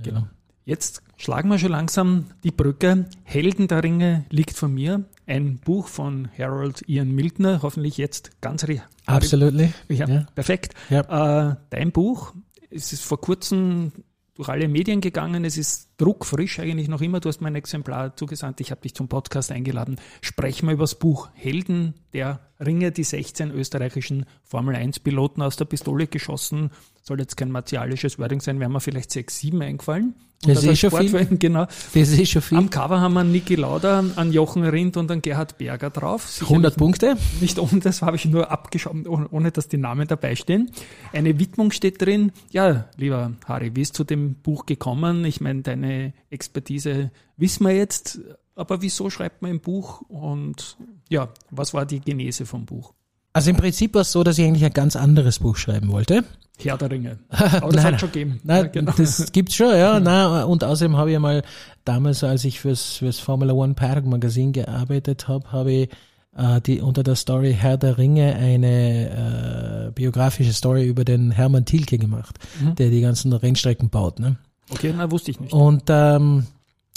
[0.03, 0.19] genau.
[0.19, 0.27] Ja.
[0.65, 3.05] Jetzt schlagen wir schon langsam die Brücke.
[3.23, 5.05] Helden der Ringe liegt von mir.
[5.25, 8.65] Ein Buch von Harold Ian Miltner, hoffentlich jetzt ganz
[9.05, 9.53] Absolut.
[9.87, 10.73] Ja, ja, perfekt.
[10.89, 11.51] Ja.
[11.51, 12.33] Äh, dein Buch,
[12.69, 13.93] es ist vor kurzem
[14.35, 15.45] durch alle Medien gegangen.
[15.45, 17.19] Es ist druckfrisch eigentlich noch immer.
[17.19, 18.61] Du hast mein Exemplar zugesandt.
[18.61, 19.97] Ich habe dich zum Podcast eingeladen.
[20.21, 25.57] Sprechen wir über das Buch Helden der Ringe, die 16 österreichischen Formel 1 Piloten aus
[25.57, 26.71] der Pistole geschossen.
[27.03, 30.15] Soll jetzt kein martialisches Wording sein, wären mir vielleicht sechs, sieben eingefallen.
[30.43, 31.07] Das ist schon viel.
[31.39, 31.65] Genau.
[31.65, 32.57] Das ist schon viel.
[32.57, 36.27] Am Cover haben wir Niki Lauda, einen Jochen Rindt und einen Gerhard Berger drauf.
[36.27, 37.17] Sicher 100 nicht, Punkte?
[37.41, 40.71] Nicht ohne, das habe ich nur abgeschaut, ohne dass die Namen dabei stehen.
[41.11, 42.31] Eine Widmung steht drin.
[42.51, 45.25] Ja, lieber Harry, wie ist zu dem Buch gekommen?
[45.25, 48.19] Ich meine, deine deine Expertise wissen wir jetzt.
[48.55, 50.77] Aber wieso schreibt man ein Buch und
[51.09, 52.93] ja, was war die Genese vom Buch?
[53.33, 56.23] Also im Prinzip war es so, dass ich eigentlich ein ganz anderes Buch schreiben wollte.
[56.59, 57.19] Herr der Ringe.
[57.29, 58.39] Aber das hat schon gegeben.
[58.43, 58.93] Nein, ja, genau.
[58.97, 59.99] das gibt's schon, ja.
[59.99, 61.43] Nein, und außerdem habe ich mal
[61.85, 65.89] damals, als ich fürs, fürs Formula One Paddock Magazin gearbeitet habe, habe ich
[66.35, 71.65] äh, die unter der Story Herr der Ringe eine äh, biografische Story über den Hermann
[71.65, 72.73] Thielke gemacht, mhm.
[72.73, 74.19] der die ganzen Rennstrecken baut.
[74.19, 74.37] Ne?
[74.69, 75.53] Okay, na wusste ich nicht.
[75.53, 76.45] Und ähm,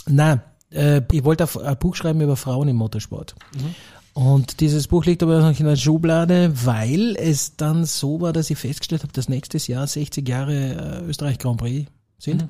[0.06, 3.34] na, äh, ich wollte ein Buch schreiben über Frauen im Motorsport.
[3.54, 3.74] Mhm.
[4.12, 8.50] Und dieses Buch liegt aber noch in der Schublade, weil es dann so war, dass
[8.50, 12.42] ich festgestellt habe, dass nächstes Jahr 60 Jahre äh, Österreich Grand Prix sind.
[12.42, 12.48] Mhm.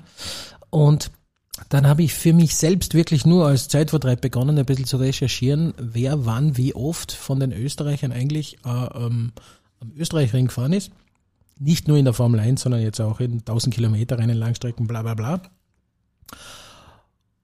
[0.70, 1.10] Und
[1.68, 5.74] dann habe ich für mich selbst wirklich nur als Zeitvertreib begonnen, ein bisschen zu recherchieren,
[5.76, 9.32] wer wann wie oft von den Österreichern eigentlich äh, ähm,
[9.80, 10.90] am Österreichring gefahren ist.
[11.60, 15.02] Nicht nur in der Formel 1, sondern jetzt auch in 1000 Kilometer Rennen, Langstrecken, bla
[15.02, 15.42] bla bla.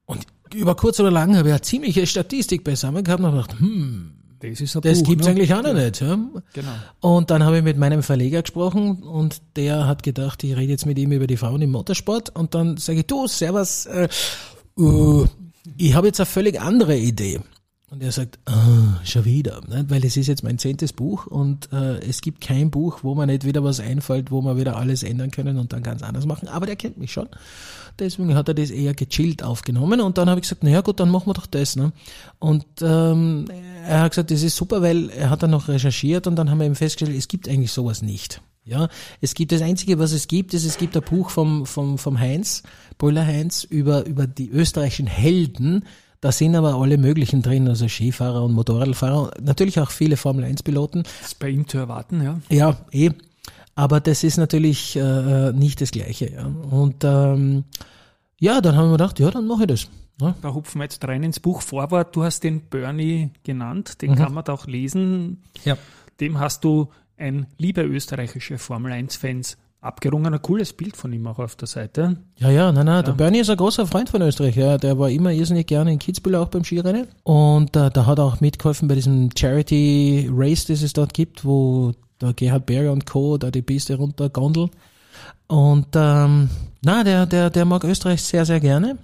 [0.07, 4.13] Und über kurz oder lang habe ich eine ziemliche Statistik beisammen gehabt und gedacht, hm,
[4.41, 5.33] das, ist das Buch, gibt's ne?
[5.33, 6.01] eigentlich auch noch nicht.
[6.01, 6.19] Ja?
[6.53, 6.73] Genau.
[7.01, 10.87] Und dann habe ich mit meinem Verleger gesprochen und der hat gedacht, ich rede jetzt
[10.87, 14.09] mit ihm über die Frauen im Motorsport und dann sage ich, du, servus, äh,
[14.79, 15.27] uh,
[15.77, 17.41] ich habe jetzt eine völlig andere Idee.
[17.89, 19.85] Und er sagt, ah, schon wieder, ne?
[19.87, 23.29] weil es ist jetzt mein zehntes Buch und äh, es gibt kein Buch, wo man
[23.29, 26.49] nicht wieder was einfällt, wo man wieder alles ändern können und dann ganz anders machen.
[26.49, 27.29] Aber der kennt mich schon.
[28.01, 31.11] Deswegen hat er das eher gechillt aufgenommen und dann habe ich gesagt, naja gut, dann
[31.11, 31.77] machen wir doch das.
[31.77, 31.93] Ne?
[32.41, 33.45] Und ähm,
[33.87, 36.59] er hat gesagt, das ist super, weil er hat dann noch recherchiert und dann haben
[36.59, 38.43] wir eben festgestellt, es gibt eigentlich sowas nicht.
[38.65, 38.89] Ja,
[39.21, 42.19] es gibt das Einzige, was es gibt, ist, es gibt ein Buch vom, vom, vom
[42.19, 42.65] Heinz,
[42.99, 45.85] Brüller Heinz, über, über die österreichischen Helden,
[46.21, 51.03] da sind aber alle möglichen drin, also Skifahrer und Motorradfahrer, natürlich auch viele Formel-1-Piloten.
[51.03, 52.41] Das ist bei ihm zu erwarten, ja.
[52.51, 53.11] Ja, eh.
[53.75, 56.33] Aber das ist natürlich äh, nicht das Gleiche.
[56.33, 56.47] Ja.
[56.47, 57.65] Und ähm,
[58.39, 59.89] ja, dann haben wir gedacht, ja, dann mache ich das.
[60.21, 60.35] Ja.
[60.41, 62.17] Da hupfen wir jetzt rein ins Buch Vorwort.
[62.17, 64.17] Du hast den Bernie genannt, den mhm.
[64.17, 65.43] kann man da auch lesen.
[65.65, 65.77] Ja.
[66.21, 70.35] Dem hast du ein liebe österreichische Formel 1-Fans abgerungen.
[70.35, 72.17] Ein cooles Bild von ihm auch auf der Seite.
[72.39, 74.57] Ja, ja, nein, nein, der Bernie ist ein großer Freund von Österreich.
[74.57, 74.79] Ja.
[74.79, 77.07] Der war immer irrsinnig gerne in Kitzbühel auch beim Skirennen.
[77.23, 81.45] Und äh, da hat er auch mitgeholfen bei diesem Charity Race, das es dort gibt,
[81.45, 83.39] wo der Gerhard Berger und Co.
[83.39, 84.71] da die Piste runter gondeln.
[85.47, 86.51] Und ähm,
[86.83, 88.99] na, der, der, der mag Österreich sehr, sehr gerne.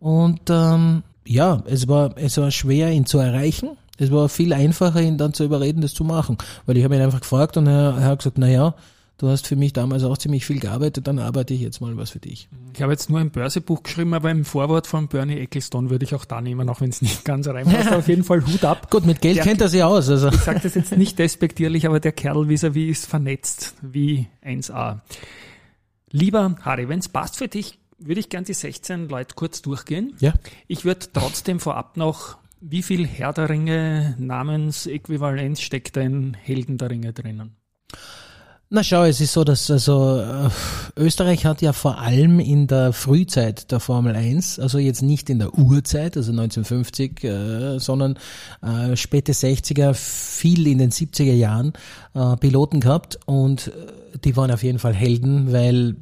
[0.00, 3.70] Und ähm, ja, es war, es war schwer, ihn zu erreichen.
[3.98, 6.38] Es war viel einfacher, ihn dann zu überreden, das zu machen.
[6.66, 8.74] Weil ich habe ihn einfach gefragt und er, er hat gesagt, na ja,
[9.18, 12.10] du hast für mich damals auch ziemlich viel gearbeitet, dann arbeite ich jetzt mal was
[12.10, 12.48] für dich.
[12.74, 16.14] Ich habe jetzt nur ein Börsebuch geschrieben, aber im Vorwort von Bernie Ecclestone würde ich
[16.14, 17.92] auch da nehmen, auch wenn es nicht ganz reinpasst.
[17.92, 18.90] auf jeden Fall Hut ab.
[18.90, 20.08] Gut, mit Geld der, kennt er sich aus.
[20.08, 20.28] Also.
[20.28, 25.00] Ich sage das jetzt nicht despektierlich, aber der Kerl vis-à-vis ist vernetzt wie 1A.
[26.10, 30.14] Lieber Harry, wenn es passt für dich, würde ich gern die 16 Leute kurz durchgehen.
[30.20, 30.34] Ja.
[30.68, 36.78] Ich würde trotzdem vorab noch, wie viel Herr der Ringe Namensäquivalenz steckt da in Helden
[36.78, 37.56] der Ringe drinnen?
[38.70, 40.50] Na schau, es ist so, dass also äh,
[41.00, 45.38] Österreich hat ja vor allem in der Frühzeit der Formel 1, also jetzt nicht in
[45.38, 48.18] der Urzeit, also 1950, äh, sondern
[48.60, 51.72] äh, späte 60er, viel in den 70er Jahren
[52.12, 55.96] äh, Piloten gehabt und äh, die waren auf jeden Fall Helden, weil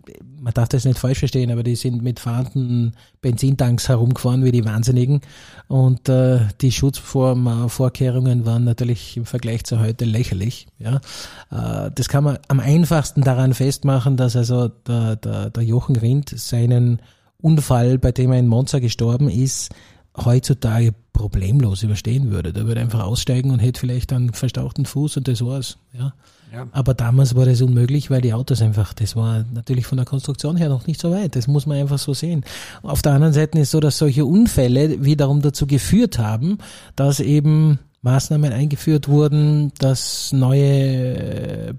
[0.46, 4.64] man darf das nicht falsch verstehen, aber die sind mit fahrenden Benzintanks herumgefahren wie die
[4.64, 5.20] Wahnsinnigen
[5.66, 10.68] und äh, die Schutzvorkehrungen waren natürlich im Vergleich zu heute lächerlich.
[10.78, 11.00] Ja,
[11.50, 16.28] äh, das kann man am einfachsten daran festmachen, dass also der, der, der Jochen Rindt
[16.28, 17.02] seinen
[17.42, 19.74] Unfall, bei dem er in Monza gestorben ist,
[20.16, 22.52] heutzutage problemlos überstehen würde.
[22.52, 25.78] Der würde einfach aussteigen und hätte vielleicht einen verstauchten Fuß und das war's.
[25.92, 26.12] Ja.
[26.52, 26.68] Ja.
[26.72, 30.56] Aber damals war das unmöglich, weil die Autos einfach, das war natürlich von der Konstruktion
[30.56, 31.34] her noch nicht so weit.
[31.34, 32.44] Das muss man einfach so sehen.
[32.82, 36.58] Auf der anderen Seite ist so, dass solche Unfälle wiederum dazu geführt haben,
[36.94, 41.74] dass eben Maßnahmen eingeführt wurden, dass neue äh,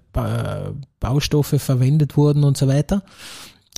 [0.99, 3.03] Baustoffe verwendet wurden und so weiter.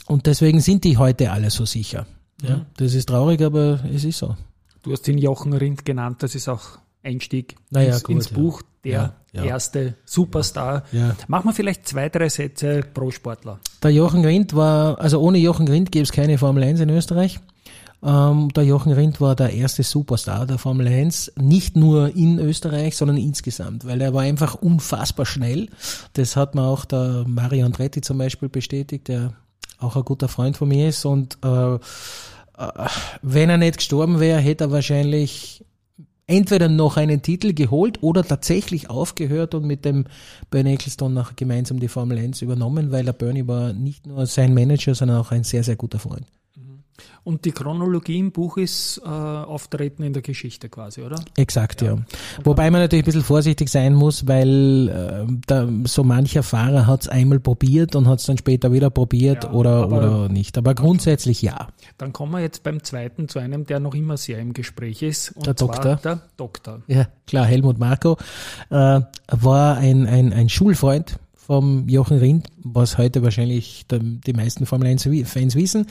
[0.08, 2.08] Und deswegen sind die heute alle so sicher.
[2.42, 2.66] Ja, mhm.
[2.78, 4.36] das ist traurig, aber es ist so.
[4.82, 8.62] Du hast den Jochen Rindt genannt, das ist auch Einstieg naja, ins, gut, ins Buch,
[8.84, 9.44] der ja, ja.
[9.44, 10.84] erste Superstar.
[10.92, 11.16] Ja.
[11.28, 13.60] Machen wir vielleicht zwei, drei Sätze pro Sportler.
[13.84, 17.40] Der Jochen Rindt war, also ohne Jochen Rindt gäbe es keine Formel 1 in Österreich.
[18.02, 22.96] Ähm, der Jochen Rindt war der erste Superstar der Formel 1, nicht nur in Österreich,
[22.96, 25.68] sondern insgesamt, weil er war einfach unfassbar schnell.
[26.14, 29.34] Das hat mir auch der Mario Andretti zum Beispiel bestätigt, der
[29.80, 31.06] auch ein guter Freund von mir ist.
[31.06, 31.78] Und äh
[33.22, 35.64] wenn er nicht gestorben wäre, hätte er wahrscheinlich
[36.28, 40.06] entweder noch einen Titel geholt oder tatsächlich aufgehört und mit dem
[40.52, 44.54] Bernie Ecclestone nachher gemeinsam die Formel 1 übernommen, weil der Bernie war nicht nur sein
[44.54, 46.28] Manager, sondern auch ein sehr, sehr guter Freund.
[47.24, 51.20] Und die Chronologie im Buch ist äh, Auftreten in der Geschichte quasi, oder?
[51.38, 51.96] Exakt, ja.
[51.96, 52.00] ja.
[52.44, 57.02] Wobei man natürlich ein bisschen vorsichtig sein muss, weil äh, da, so mancher Fahrer hat
[57.02, 60.58] es einmal probiert und hat es dann später wieder probiert ja, oder, oder nicht.
[60.58, 61.68] Aber grundsätzlich ja.
[61.98, 65.32] Dann kommen wir jetzt beim zweiten zu einem, der noch immer sehr im Gespräch ist.
[65.32, 65.96] Und der Doktor.
[65.98, 66.82] Der Doktor.
[66.88, 68.18] Ja, klar, Helmut Marko
[68.70, 74.88] äh, war ein, ein, ein Schulfreund vom Jochen Rindt, was heute wahrscheinlich die meisten Formel
[74.88, 75.88] 1 Fans wissen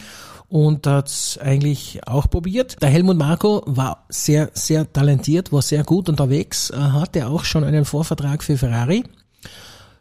[0.46, 2.80] und hat's eigentlich auch probiert.
[2.80, 7.84] Der Helmut Marko war sehr, sehr talentiert, war sehr gut unterwegs, hatte auch schon einen
[7.84, 9.02] Vorvertrag für Ferrari,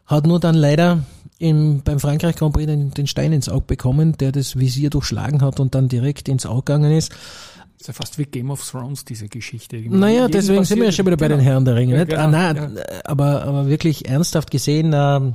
[0.06, 1.02] hat nur dann leider
[1.40, 5.42] im, beim Frankreich Grand Prix den, den Stein ins Auge bekommen, der das Visier durchschlagen
[5.42, 7.10] hat und dann direkt ins Auge gegangen ist.
[7.10, 9.76] Das ist ja fast wie Game of Thrones, diese Geschichte.
[9.76, 11.50] Naja, Jeden deswegen sind wir ja schon wieder bei den genau.
[11.50, 11.94] Herren der Ringe.
[11.94, 12.10] Ja, nicht?
[12.10, 12.82] Genau, ah, nein, ja.
[13.04, 15.32] aber, aber wirklich ernsthaft gesehen, äh,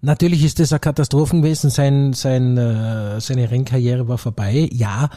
[0.00, 4.68] Natürlich ist das eine Katastrophe gewesen, sein, sein, äh, seine Rennkarriere war vorbei.
[4.72, 5.10] Ja,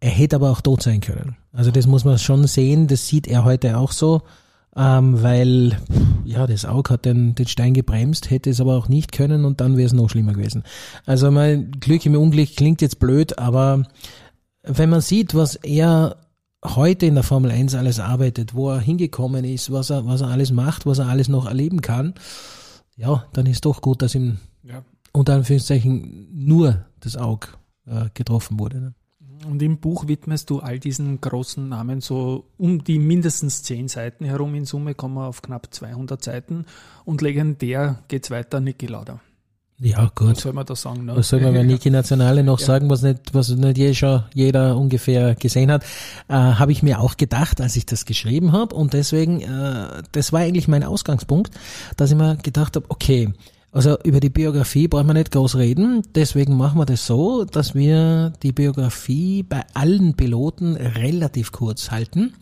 [0.00, 1.36] er hätte aber auch tot sein können.
[1.52, 4.22] Also das muss man schon sehen, das sieht er heute auch so,
[4.76, 5.76] ähm, weil
[6.24, 9.60] ja, das Auge hat den, den Stein gebremst, hätte es aber auch nicht können und
[9.60, 10.62] dann wäre es noch schlimmer gewesen.
[11.06, 13.84] Also mein Glück im Unglück klingt jetzt blöd, aber
[14.62, 16.16] wenn man sieht, was er
[16.64, 20.28] heute in der Formel 1 alles arbeitet, wo er hingekommen ist, was er, was er
[20.28, 22.14] alles macht, was er alles noch erleben kann,
[22.98, 24.82] ja, dann ist doch gut, dass ihm ja.
[25.12, 27.48] unter Anführungszeichen nur das Auge
[27.86, 28.80] äh, getroffen wurde.
[28.80, 28.94] Ne?
[29.46, 34.24] Und im Buch widmest du all diesen großen Namen so um die mindestens zehn Seiten
[34.24, 34.54] herum.
[34.56, 36.66] In Summe kommen wir auf knapp 200 Seiten.
[37.04, 39.20] Und legendär geht's weiter, Niki Lauda.
[39.80, 40.30] Ja, gut.
[40.30, 41.04] Was soll man da sagen?
[41.04, 41.16] Ne?
[41.16, 42.66] Was soll man bei Niki Nationale noch ja.
[42.66, 45.84] sagen, was nicht, was nicht je schon jeder ungefähr gesehen hat?
[46.26, 48.74] Äh, habe ich mir auch gedacht, als ich das geschrieben habe.
[48.74, 51.52] Und deswegen, äh, das war eigentlich mein Ausgangspunkt,
[51.96, 53.32] dass ich mir gedacht habe, okay,
[53.70, 56.02] also über die Biografie brauchen wir nicht groß reden.
[56.14, 62.34] Deswegen machen wir das so, dass wir die Biografie bei allen Piloten relativ kurz halten.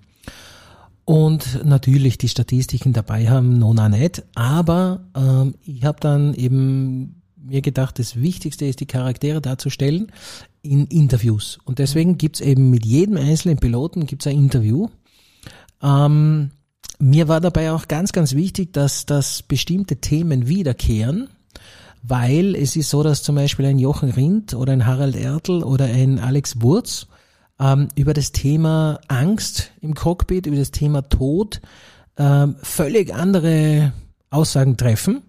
[1.05, 4.25] Und natürlich die Statistiken dabei haben, nona nicht.
[4.35, 10.13] Aber ähm, ich habe dann eben mir gedacht, das Wichtigste ist, die Charaktere darzustellen
[10.63, 11.59] in Interviews.
[11.65, 14.89] Und deswegen gibt's eben mit jedem einzelnen Piloten gibt's ein Interview.
[15.83, 16.51] Ähm,
[16.99, 21.29] mir war dabei auch ganz, ganz wichtig, dass, dass bestimmte Themen wiederkehren,
[22.03, 25.87] weil es ist so, dass zum Beispiel ein Jochen Rindt oder ein Harald Ertl oder
[25.87, 27.07] ein Alex Wurz
[27.61, 31.61] ähm, über das Thema Angst im Cockpit, über das Thema Tod
[32.17, 33.93] ähm, völlig andere
[34.31, 35.23] Aussagen treffen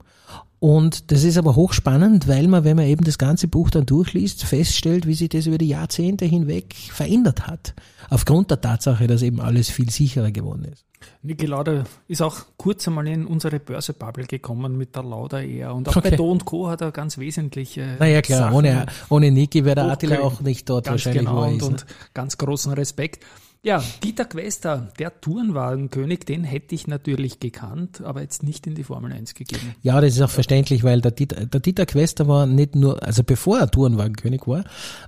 [0.59, 4.43] und das ist aber hochspannend, weil man, wenn man eben das ganze Buch dann durchliest,
[4.43, 7.75] feststellt, wie sich das über die Jahrzehnte hinweg verändert hat.
[8.09, 10.87] Aufgrund der Tatsache, dass eben alles viel sicherer geworden ist.
[11.21, 15.89] Niki Lauda ist auch kurz einmal in unsere Börsebubble gekommen mit der Lauda Air und
[15.89, 16.11] auch okay.
[16.11, 16.69] bei Do Co.
[16.69, 17.95] hat er ganz wesentliche.
[17.99, 21.25] Naja, klar, Sachen ohne, ohne Niki wäre der Attila auch nicht dort ganz wahrscheinlich.
[21.25, 21.67] Genau, und, ist, ne?
[21.67, 23.23] und ganz großen Respekt.
[23.63, 28.83] Ja, Dieter Quester, der Tourenwagenkönig, den hätte ich natürlich gekannt, aber jetzt nicht in die
[28.83, 29.75] Formel 1 gegeben.
[29.81, 33.23] Ja, das ist auch verständlich, weil der Dieter, der Dieter Quester war nicht nur, also
[33.23, 34.63] bevor er Tourenwagenkönig war,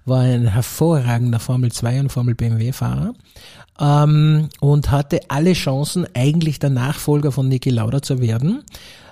[0.06, 3.14] war ein hervorragender Formel 2 und Formel BMW Fahrer
[3.80, 8.64] ähm, und hatte alle Chancen, eigentlich der Nachfolger von Niki Lauda zu werden.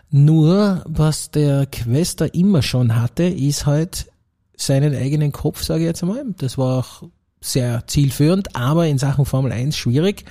[0.10, 4.08] Nur, was der Quester immer schon hatte, ist halt
[4.56, 6.24] seinen eigenen Kopf, sage ich jetzt einmal.
[6.38, 7.04] Das war auch
[7.42, 10.26] sehr zielführend, aber in Sachen Formel 1 schwierig,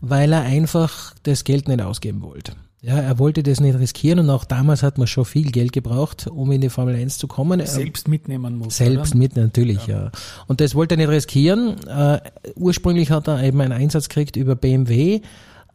[0.00, 2.52] weil er einfach das Geld nicht ausgeben wollte.
[2.82, 6.28] Ja, er wollte das nicht riskieren und auch damals hat man schon viel Geld gebraucht,
[6.28, 7.64] um in die Formel 1 zu kommen.
[7.66, 8.78] Selbst mitnehmen muss.
[8.78, 10.04] Selbst mit, natürlich, ja.
[10.04, 10.12] ja.
[10.46, 11.76] Und das wollte er nicht riskieren.
[11.86, 12.16] Uh,
[12.56, 15.20] ursprünglich hat er eben einen Einsatz gekriegt über BMW.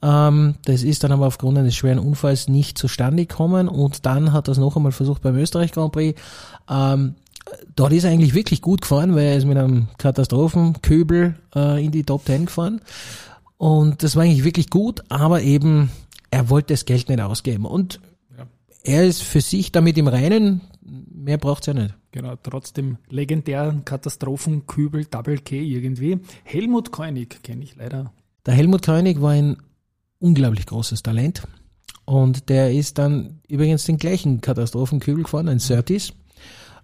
[0.02, 4.34] Um, ähm, das ist dann aber aufgrund eines schweren Unfalls nicht zustande gekommen und dann
[4.34, 6.20] hat er es noch einmal versucht beim Österreich Grand Prix.
[6.68, 7.16] Um, ähm,
[7.76, 11.92] dort ist er eigentlich wirklich gut gefahren, weil er ist mit einem Katastrophenköbel äh, in
[11.92, 12.82] die Top Ten gefahren.
[13.58, 15.90] Und das war eigentlich wirklich gut, aber eben,
[16.32, 17.66] er wollte das Geld nicht ausgeben.
[17.66, 18.00] Und
[18.38, 18.46] ja.
[18.84, 21.96] er ist für sich damit im Reinen, mehr braucht's ja nicht.
[22.12, 26.20] Genau, trotzdem legendären Katastrophenkübel Double K irgendwie.
[26.44, 28.14] Helmut Koenig kenne ich leider.
[28.46, 29.58] Der Helmut Koenig war ein
[30.20, 31.44] unglaublich großes Talent.
[32.06, 36.12] Und der ist dann übrigens den gleichen Katastrophenkübel gefahren, ein Surtees.
[36.12, 36.14] Uh,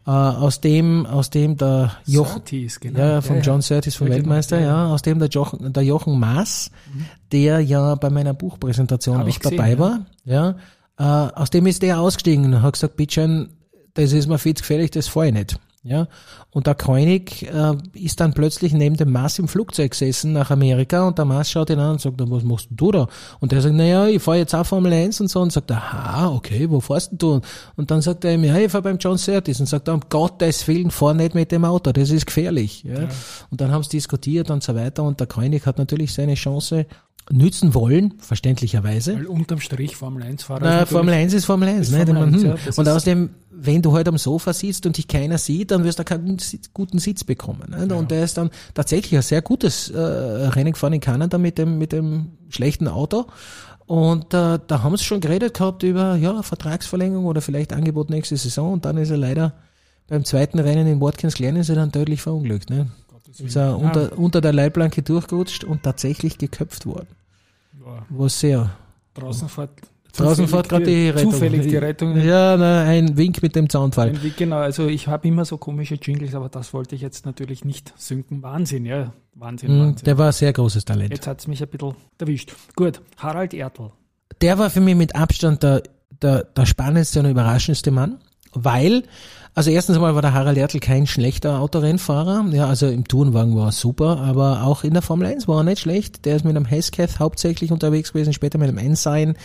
[0.05, 2.41] aus dem, aus dem der Jochen,
[2.79, 2.99] genau.
[2.99, 4.15] ja, von ja, John Surtees vom ja.
[4.15, 4.69] Weltmeister, genau.
[4.69, 7.05] ja, aus dem der Jochen, der Jochen Maas, mhm.
[7.31, 10.55] der ja bei meiner Buchpräsentation Hab auch dabei war, ja,
[10.99, 13.49] uh, aus dem ist der ausgestiegen und hat gesagt, bitteschön,
[13.93, 15.59] das ist mir viel zu gefährlich, das fahre ich nicht.
[15.83, 16.07] Ja,
[16.51, 21.07] und der König äh, ist dann plötzlich neben dem Mars im Flugzeug gesessen nach Amerika
[21.07, 23.07] und der Mars schaut ihn an und sagt, was machst du da?
[23.39, 26.29] Und der sagt, naja, ich fahre jetzt auch Formel 1 und so und sagt, aha,
[26.29, 27.41] okay, wo fährst du?
[27.77, 30.67] Und dann sagt er ihm, ja, ich fahre beim John Surtees und sagt, um Gottes
[30.67, 32.83] Willen, fahr nicht mit dem Auto, das ist gefährlich.
[32.83, 33.01] Ja.
[33.01, 33.07] ja.
[33.49, 36.85] Und dann haben sie diskutiert und so weiter und der König hat natürlich seine Chance
[37.31, 39.15] nützen wollen, verständlicherweise.
[39.15, 40.61] Weil unterm Strich Formel 1 Fahrer.
[40.63, 42.05] Na, Formel 1 ist Formel 1, ne?
[42.05, 45.71] Formel 1 ja, und außerdem, wenn du halt am Sofa sitzt und dich keiner sieht,
[45.71, 46.37] dann wirst du keinen
[46.73, 47.69] guten Sitz bekommen.
[47.69, 47.87] Ne?
[47.89, 47.95] Ja.
[47.95, 51.77] Und der ist dann tatsächlich ein sehr gutes äh, Rennen gefahren in Kanada mit dem,
[51.77, 53.27] mit dem schlechten Auto.
[53.85, 58.37] Und äh, da haben sie schon geredet gehabt über ja, Vertragsverlängerung oder vielleicht Angebot nächste
[58.37, 59.53] Saison und dann ist er leider
[60.07, 62.69] beim zweiten Rennen in Watkins Glen ist er dann deutlich verunglückt.
[62.69, 62.87] Ne?
[63.37, 67.07] Ist er unter, unter der Leitplanke durchgerutscht und tatsächlich geköpft worden.
[67.85, 68.05] Ja.
[68.09, 68.69] Was sehr.
[69.13, 69.71] Draußen fährt
[70.13, 71.31] Draußen fährt gerade die Rettung.
[71.31, 72.17] Zufällig die Rettung.
[72.17, 74.21] Ja, na, ein Wink mit dem Zaunfall.
[74.21, 77.63] Wink, genau, also ich habe immer so komische Jingles, aber das wollte ich jetzt natürlich
[77.63, 78.43] nicht synken.
[78.43, 79.13] Wahnsinn, ja.
[79.35, 80.05] Wahnsinn, mhm, Wahnsinn.
[80.05, 81.11] Der war ein sehr großes Talent.
[81.11, 82.53] Jetzt hat es mich ein bisschen erwischt.
[82.75, 83.91] Gut, Harald Ertl.
[84.41, 85.83] Der war für mich mit Abstand der,
[86.21, 88.19] der, der spannendste und überraschendste Mann,
[88.53, 89.03] weil
[89.53, 92.45] also erstens einmal war der Harald Ertl kein schlechter Autorennfahrer.
[92.53, 95.63] Ja, also im Tourenwagen war er super, aber auch in der Formel 1 war er
[95.63, 96.23] nicht schlecht.
[96.23, 99.35] Der ist mit einem Hesketh hauptsächlich unterwegs gewesen, später mit einem Ensign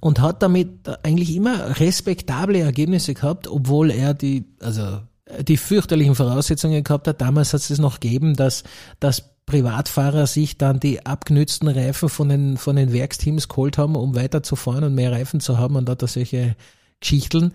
[0.00, 0.68] und hat damit
[1.02, 5.00] eigentlich immer respektable Ergebnisse gehabt, obwohl er die, also
[5.40, 7.20] die fürchterlichen Voraussetzungen gehabt hat.
[7.20, 8.64] Damals hat es noch gegeben, dass,
[9.00, 14.14] dass Privatfahrer sich dann die abgenützten Reifen von den, von den Werksteams geholt haben, um
[14.14, 16.56] weiterzufahren und mehr Reifen zu haben und da solche
[17.00, 17.52] Geschichteln.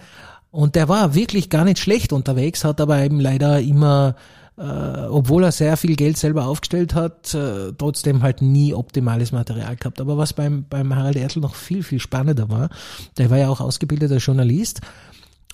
[0.58, 4.16] Und der war wirklich gar nicht schlecht unterwegs, hat aber eben leider immer,
[4.58, 9.76] äh, obwohl er sehr viel Geld selber aufgestellt hat, äh, trotzdem halt nie optimales Material
[9.76, 10.02] gehabt.
[10.02, 12.72] Aber was beim, beim Harald Ertl noch viel, viel spannender war,
[13.20, 14.82] der war ja auch ausgebildeter Journalist.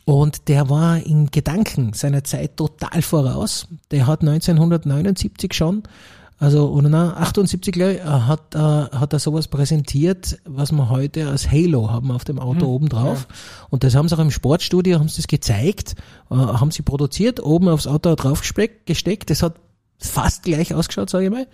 [0.05, 3.67] Und der war in Gedanken seiner Zeit total voraus.
[3.91, 5.83] Der hat 1979 schon
[6.43, 11.49] also, oder na, 78 äh, hat, äh, hat er sowas präsentiert, was wir heute als
[11.49, 13.27] Halo haben auf dem Auto mhm, oben drauf.
[13.29, 13.35] Ja.
[13.69, 15.95] Und das haben sie auch im Sportstudio, haben sie das gezeigt,
[16.29, 19.29] äh, haben sie produziert, oben aufs Auto drauf gesteckt.
[19.29, 19.55] Das hat
[19.97, 21.47] fast gleich ausgeschaut, sage ich mal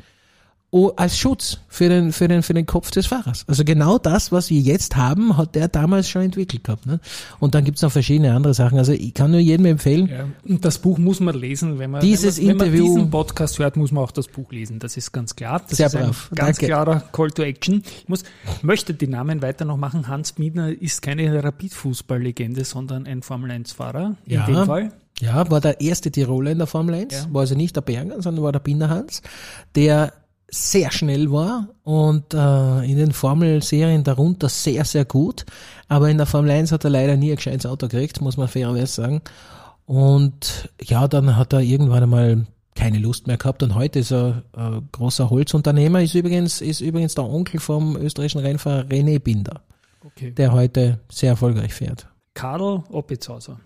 [0.72, 3.44] als Schutz für den, für, den, für den Kopf des Fahrers.
[3.48, 6.86] Also genau das, was wir jetzt haben, hat der damals schon entwickelt gehabt.
[6.86, 7.00] Ne?
[7.40, 8.78] Und dann gibt's noch verschiedene andere Sachen.
[8.78, 10.08] Also ich kann nur jedem empfehlen.
[10.08, 11.80] Ja, und das Buch muss man lesen.
[11.80, 14.28] Wenn man, dieses wenn man, Interview, wenn man diesen Podcast hört, muss man auch das
[14.28, 14.78] Buch lesen.
[14.78, 15.62] Das ist ganz klar.
[15.68, 16.30] Das sehr ist brav.
[16.32, 16.66] ein ganz Danke.
[16.68, 17.82] klarer Call to Action.
[18.02, 18.24] Ich muss,
[18.62, 20.08] möchte die Namen weiter noch machen.
[20.08, 24.46] Hans Miedner ist keine Rapid-Fußball-Legende, sondern ein Formel-1-Fahrer in ja.
[24.46, 24.92] dem Fall.
[25.20, 27.14] Ja, war der erste Tiroler in der Formel 1.
[27.14, 27.34] Ja.
[27.34, 29.22] War also nicht der Berger, sondern war der Binder Hans,
[29.76, 30.14] der
[30.52, 35.46] sehr schnell war und äh, in den Formelserien darunter sehr, sehr gut.
[35.88, 38.48] Aber in der Formel 1 hat er leider nie ein gescheites Auto gekriegt, muss man
[38.48, 39.22] fairerweise sagen.
[39.86, 44.44] Und ja, dann hat er irgendwann einmal keine Lust mehr gehabt und heute ist er
[44.56, 49.62] äh, großer Holzunternehmer, ist übrigens, ist übrigens der Onkel vom österreichischen Rennfahrer René Binder,
[50.06, 50.32] okay.
[50.32, 52.08] der heute sehr erfolgreich fährt.
[52.36, 53.60] Karl Oppitzhauser.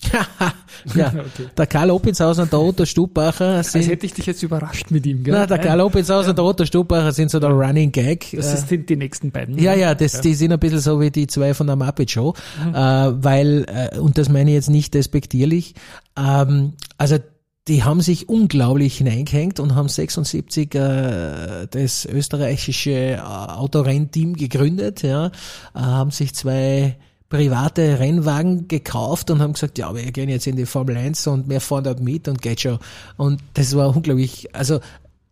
[0.94, 1.48] ja, okay.
[1.56, 3.80] der Karl Opitzhauser und der Otto Stubbacher sind...
[3.82, 5.34] Als hätte ich dich jetzt überrascht mit ihm, gell?
[5.34, 6.30] Nein, der Karl Opitzhauser ja.
[6.30, 8.28] und der Otto Stubbacher sind so der Running Gag.
[8.32, 9.58] Das sind die nächsten beiden.
[9.58, 10.20] Ja, ja, das, ja.
[10.20, 12.34] die sind ein bisschen so wie die zwei von der Muppet Show,
[12.64, 12.74] mhm.
[12.74, 15.74] äh, weil, äh, und das meine ich jetzt nicht despektierlich,
[16.16, 17.18] ähm, also
[17.66, 25.26] die haben sich unglaublich hineingehängt und haben 76 äh, das österreichische äh, Autorennteam gegründet, ja,
[25.26, 25.30] äh,
[25.74, 26.96] haben sich zwei
[27.28, 31.48] private Rennwagen gekauft und haben gesagt, ja, wir gehen jetzt in die Formel 1 und
[31.48, 32.78] wir fahren dort mit und geht schon.
[33.16, 34.80] Und das war unglaublich, also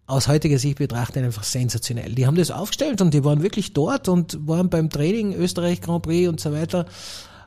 [0.06, 2.14] aus heutiger Sicht betrachtet einfach sensationell.
[2.14, 6.02] Die haben das aufgestellt und die waren wirklich dort und waren beim Training Österreich Grand
[6.02, 6.86] Prix und so weiter.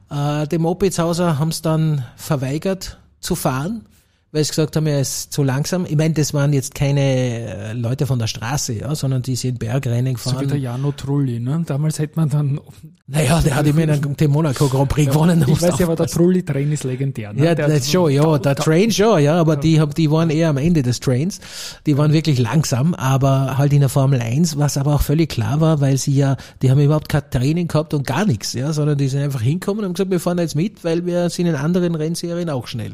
[0.09, 3.85] Äh, dem Opitshauser haben es dann verweigert zu fahren
[4.31, 5.85] weil sie gesagt haben, er ist zu langsam.
[5.85, 9.57] Ich meine, das waren jetzt keine äh, Leute von der Straße, ja, sondern die sind
[9.57, 10.35] Bergrennen gefahren.
[10.35, 11.63] So wie der Jano Trulli, ne?
[11.65, 12.59] Damals hätte man dann...
[13.07, 15.43] Naja, der hat immer den Monaco Grand Prix ja, gewonnen.
[15.47, 17.33] Ich weiß ja, aber der Trulli-Train ist legendär.
[17.33, 17.43] Ne?
[17.43, 19.85] Ja, der das schon, ja, der Train schon, ja, aber ja.
[19.85, 21.39] die, die waren eher am Ende des Trains.
[21.87, 25.59] Die waren wirklich langsam, aber halt in der Formel 1, was aber auch völlig klar
[25.59, 28.99] war, weil sie ja, die haben überhaupt kein Training gehabt und gar nichts, ja, sondern
[28.99, 31.55] die sind einfach hinkommen und haben gesagt, wir fahren jetzt mit, weil wir sind in
[31.55, 32.93] anderen Rennserien auch schnell.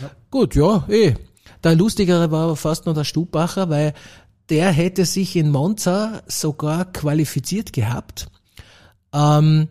[0.00, 0.10] Ja.
[0.36, 1.14] Gut, ja, eh.
[1.64, 3.94] Der lustigere war aber fast noch der Stubacher, weil
[4.50, 8.26] der hätte sich in Monza sogar qualifiziert gehabt.
[9.14, 9.68] Ähm,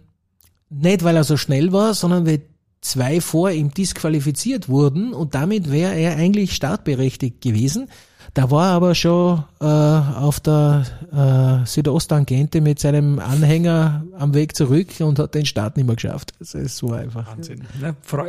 [0.71, 2.41] nicht, weil er so schnell war, sondern weil
[2.81, 7.87] zwei vor ihm disqualifiziert wurden und damit wäre er eigentlich startberechtigt gewesen.
[8.33, 14.87] Da war aber schon äh, auf der äh, Südosttangente mit seinem Anhänger am Weg zurück
[14.99, 16.33] und hat den Start nicht mehr geschafft.
[16.39, 17.27] Das ist so einfach.
[17.27, 17.63] Wahnsinn.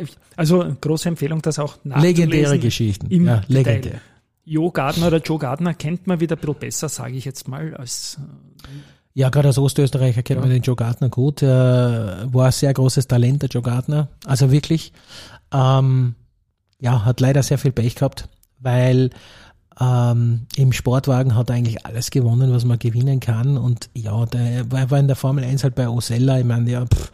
[0.02, 0.16] Ich.
[0.36, 2.02] Also große Empfehlung, das auch nachzulesen.
[2.02, 3.06] Legendäre Geschichten.
[3.08, 4.00] Im ja, legendär.
[4.44, 7.74] Jo Gardner oder Joe Gardner kennt man wieder ein bisschen besser, sage ich jetzt mal,
[7.74, 8.68] als äh,
[9.16, 10.42] ja, gerade als Ostösterreicher kennt ja.
[10.42, 11.40] man den Joe Gardner gut.
[11.40, 14.08] Er war ein sehr großes Talent, der Joe Gardner.
[14.26, 14.92] Also wirklich,
[15.54, 16.14] ähm,
[16.80, 19.08] ja, hat leider sehr viel Pech gehabt, weil
[19.78, 23.58] ähm, Im Sportwagen hat er eigentlich alles gewonnen, was man gewinnen kann.
[23.58, 26.38] Und ja, der war, in der Formel 1 halt bei Osella.
[26.38, 27.12] Ich meine, ja, pff,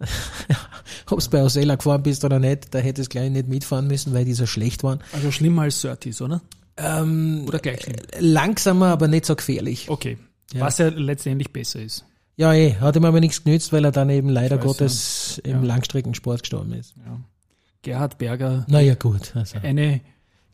[1.10, 4.12] ob du bei Osella gefahren bist oder nicht, da hätte es gleich nicht mitfahren müssen,
[4.12, 5.00] weil die so schlecht waren.
[5.12, 6.42] Also schlimmer als Surtees, oder?
[6.76, 7.96] Ähm, oder gleich schlimm?
[8.18, 9.88] Langsamer, aber nicht so gefährlich.
[9.88, 10.18] Okay.
[10.52, 10.60] Ja.
[10.60, 12.04] Was ja letztendlich besser ist.
[12.36, 15.52] Ja, eh, hat ihm aber nichts genützt, weil er dann eben leider Gottes ja.
[15.52, 15.68] im ja.
[15.68, 16.94] Langstreckensport gestorben ist.
[17.06, 17.20] Ja.
[17.82, 18.66] Gerhard Berger.
[18.68, 19.34] Naja, gut.
[19.36, 19.58] Also.
[19.62, 20.00] Eine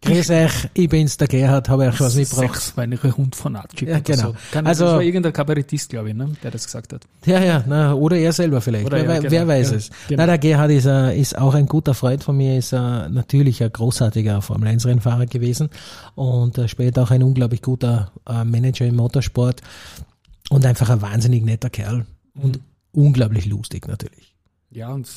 [0.03, 2.55] Grüß euch, ich bin's, der Gerhard, habe euch was mitgebracht.
[2.55, 3.88] Sechsbeinige Hund von Atschik.
[3.88, 4.28] Ja, genau.
[4.28, 4.36] So.
[4.51, 7.07] Kann, also, das war irgendein Kabarettist, glaube ich, ne, der das gesagt hat.
[7.26, 8.86] Ja, ja, na, oder er selber vielleicht.
[8.86, 9.90] Oder wer, ja, genau, wer weiß ja, es.
[10.09, 10.22] Genau.
[10.22, 13.62] Na, der Gerhard ist, uh, ist auch ein guter Freund von mir, ist uh, natürlich
[13.62, 15.68] ein großartiger Formel-1-Rennfahrer gewesen
[16.14, 19.61] und uh, später auch ein unglaublich guter uh, Manager im Motorsport
[20.48, 22.62] und einfach ein wahnsinnig netter Kerl und mhm.
[22.92, 24.34] unglaublich lustig natürlich.
[24.70, 25.09] Ja, und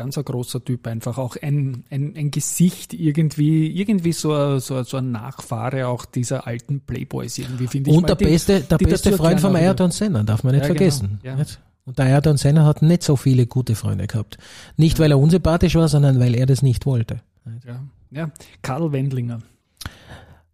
[0.00, 4.82] ganz ein großer Typ, einfach auch ein, ein, ein Gesicht irgendwie, irgendwie so, ein, so,
[4.82, 7.96] so ein Nachfahre auch dieser alten Playboys irgendwie, finde ich.
[7.98, 10.78] Und der die, beste, der beste Freund von Ayrton Senna, darf man nicht ja, genau.
[10.78, 11.20] vergessen.
[11.22, 11.44] Genau, ja.
[11.84, 14.38] Und der Ayrton Senna hat nicht so viele gute Freunde gehabt.
[14.78, 15.04] Nicht, ja.
[15.04, 17.20] weil er unsympathisch war, sondern weil er das nicht wollte.
[17.66, 18.30] Ja, ja.
[18.62, 19.40] Karl Wendlinger.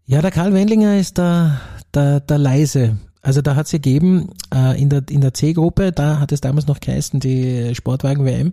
[0.07, 1.61] Ja, der Karl Wendlinger ist der,
[1.95, 2.97] der, der leise.
[3.27, 6.68] Also da hat es gegeben, äh, in der, in der C-Gruppe, da hat es damals
[6.68, 8.53] noch geheißen, die Sportwagen-WM.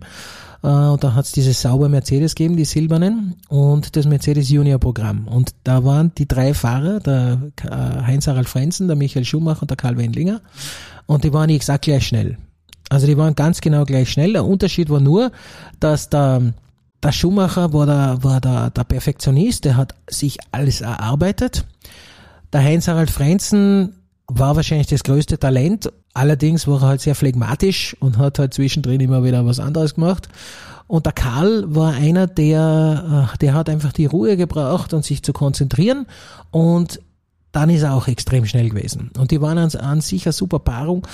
[0.62, 5.28] da hat es dieses sauber Mercedes gegeben, die silbernen, und das Mercedes Junior Programm.
[5.28, 9.76] Und da waren die drei Fahrer, der äh, Heinz-Harald Frenzen, der Michael Schumacher und der
[9.76, 10.40] Karl Wendlinger.
[11.06, 12.36] Und die waren exakt gleich schnell.
[12.88, 14.32] Also die waren ganz genau gleich schnell.
[14.32, 15.30] Der Unterschied war nur,
[15.78, 16.52] dass der,
[17.00, 21.64] der Schumacher war, der, war der, der Perfektionist, der hat sich alles erarbeitet.
[22.52, 25.92] Der Heinz-Harald Frenzen war wahrscheinlich das größte Talent.
[26.14, 30.28] Allerdings war er halt sehr phlegmatisch und hat halt zwischendrin immer wieder was anderes gemacht.
[30.86, 35.22] Und der Karl war einer, der, äh, der hat einfach die Ruhe gebraucht und sich
[35.22, 36.06] zu konzentrieren
[36.50, 37.00] und
[37.52, 39.10] dann ist er auch extrem schnell gewesen.
[39.16, 41.06] Und die waren an, an sich eine super Paarung,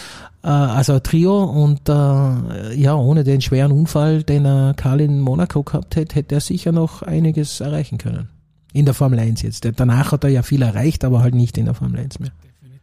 [0.43, 5.63] äh, also ein Trio und äh, ja, ohne den schweren Unfall, den Karl in Monaco
[5.63, 8.29] gehabt hätte, hätte er sicher noch einiges erreichen können.
[8.73, 9.69] In der Formel 1 jetzt.
[9.77, 12.31] Danach hat er ja viel erreicht, aber halt nicht in der Formel 1 mehr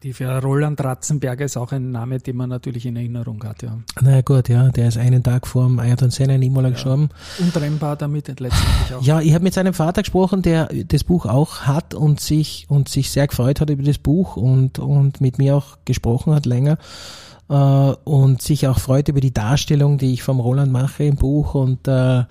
[0.07, 0.19] definitiv.
[0.19, 3.77] Ja, Roland Ratzenberger ist auch ein Name, den man natürlich in Erinnerung hat, ja.
[4.01, 6.73] Na gut, ja, der ist einen Tag vor dem Ayrton Senna in Imola ja.
[6.73, 7.09] gestorben.
[7.39, 9.01] Untrennbar damit letztendlich auch.
[9.01, 12.89] Ja, ich habe mit seinem Vater gesprochen, der das Buch auch hat und sich und
[12.89, 16.77] sich sehr gefreut hat über das Buch und und mit mir auch gesprochen hat länger
[17.49, 21.55] äh, und sich auch freut über die Darstellung, die ich vom Roland mache im Buch
[21.55, 22.23] und äh,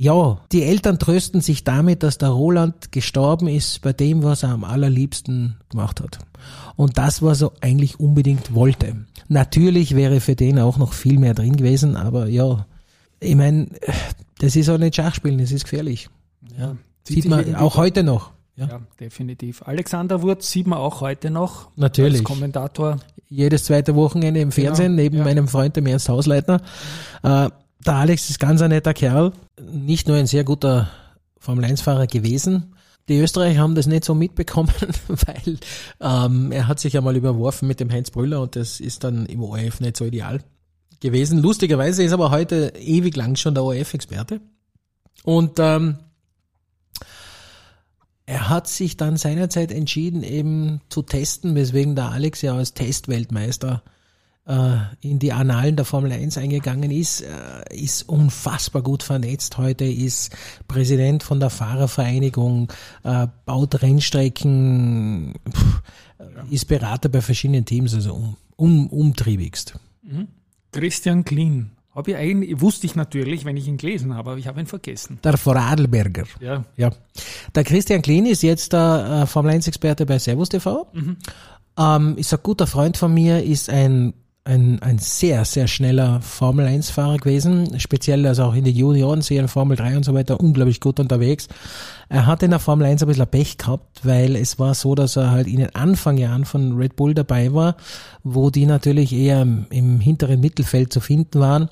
[0.00, 4.50] ja, die Eltern trösten sich damit, dass der Roland gestorben ist bei dem, was er
[4.50, 6.18] am allerliebsten gemacht hat.
[6.76, 8.94] Und das, was er eigentlich unbedingt wollte.
[9.26, 12.64] Natürlich wäre für den auch noch viel mehr drin gewesen, aber ja,
[13.18, 13.66] ich meine,
[14.38, 16.08] das ist auch nicht Schachspielen, das ist gefährlich.
[16.56, 18.30] Ja, sieht man auch heute noch.
[18.54, 18.66] Ja.
[18.66, 18.80] ja.
[19.00, 19.62] definitiv.
[19.66, 21.70] Alexander Wurz sieht man auch heute noch.
[21.74, 22.20] Natürlich.
[22.20, 22.98] Als Kommentator.
[23.28, 25.02] Jedes zweite Wochenende im Fernsehen, genau.
[25.02, 25.24] neben ja.
[25.24, 26.62] meinem Freund, dem Ernst Hausleitner.
[27.24, 27.50] Äh,
[27.84, 29.32] der Alex ist ganz ein netter Kerl,
[29.70, 30.88] nicht nur ein sehr guter
[31.38, 32.74] Formel-1-Fahrer gewesen.
[33.08, 34.72] Die Österreicher haben das nicht so mitbekommen,
[35.08, 35.58] weil
[36.00, 39.42] ähm, er hat sich einmal überworfen mit dem Heinz Brüller und das ist dann im
[39.42, 40.42] ORF nicht so ideal
[41.00, 41.38] gewesen.
[41.38, 44.40] Lustigerweise ist aber heute ewig lang schon der ORF-Experte.
[45.24, 45.98] Und ähm,
[48.26, 53.82] er hat sich dann seinerzeit entschieden, eben zu testen, weswegen der Alex ja als Testweltmeister
[53.86, 53.90] äh,
[55.02, 57.26] in die Annalen der Formel 1 eingegangen ist, äh,
[57.70, 60.34] ist unfassbar gut vernetzt heute, ist
[60.66, 62.72] Präsident von der Fahrervereinigung,
[63.04, 65.34] äh, baut Rennstrecken,
[66.50, 69.78] ist Berater bei verschiedenen Teams, also um, um, umtriebigst.
[70.02, 70.28] Mhm.
[70.72, 71.72] Christian Klien.
[71.94, 74.66] Habe ich eigentlich, wusste ich natürlich, wenn ich ihn gelesen habe, aber ich habe ihn
[74.66, 75.18] vergessen.
[75.24, 76.24] Der Vorarlberger.
[76.40, 76.64] Ja.
[76.76, 76.90] ja.
[77.54, 80.86] Der Christian Klien ist jetzt der Formel 1-Experte bei Servus TV.
[80.92, 81.16] Mhm.
[81.76, 84.14] Ähm, ist ein guter Freund von mir, ist ein
[84.48, 89.48] ein, ein sehr, sehr schneller Formel-1-Fahrer gewesen, speziell also auch in den Junioren, sehr in
[89.48, 91.48] Formel 3 und so weiter, unglaublich gut unterwegs.
[92.08, 95.16] Er hat in der Formel 1 ein bisschen Pech gehabt, weil es war so, dass
[95.16, 97.76] er halt in den Anfangjahren von Red Bull dabei war,
[98.24, 101.68] wo die natürlich eher im, im hinteren Mittelfeld zu finden waren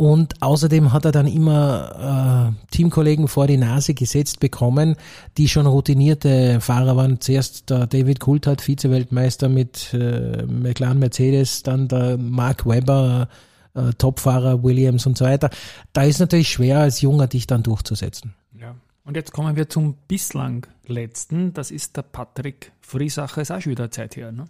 [0.00, 4.94] Und außerdem hat er dann immer äh, Teamkollegen vor die Nase gesetzt bekommen,
[5.36, 7.20] die schon routinierte Fahrer waren.
[7.20, 13.28] Zuerst der David Coulthard, Vize-Weltmeister mit äh, McLaren Mercedes, dann der Mark Webber,
[13.74, 15.50] äh, Topfahrer Williams und so weiter.
[15.92, 18.34] Da ist natürlich schwer, als Junger dich dann durchzusetzen.
[18.56, 18.76] Ja.
[19.02, 21.54] Und jetzt kommen wir zum bislang letzten.
[21.54, 23.42] Das ist der Patrick Friesacher.
[23.42, 24.46] Ist auch schon wieder Zeit her, ne?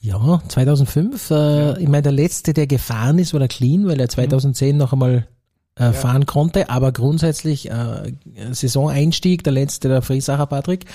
[0.00, 1.30] Ja, 2005.
[1.30, 1.76] Äh, ja.
[1.76, 4.78] Ich meine, der letzte, der gefahren ist, war der Clean, weil er 2010 mhm.
[4.78, 5.26] noch einmal
[5.78, 5.92] äh, ja.
[5.92, 6.70] fahren konnte.
[6.70, 8.12] Aber grundsätzlich äh,
[8.52, 10.86] Saisoneinstieg, der letzte, der Friesacher Patrick.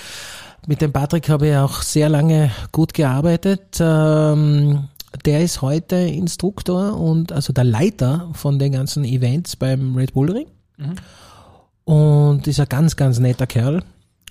[0.66, 3.78] Mit dem Patrick habe ich auch sehr lange gut gearbeitet.
[3.80, 4.88] Ähm,
[5.24, 10.30] der ist heute Instruktor und also der Leiter von den ganzen Events beim Red Bull
[10.30, 10.46] Ring.
[10.76, 10.94] Mhm.
[11.84, 13.82] Und ist ein ganz, ganz netter Kerl.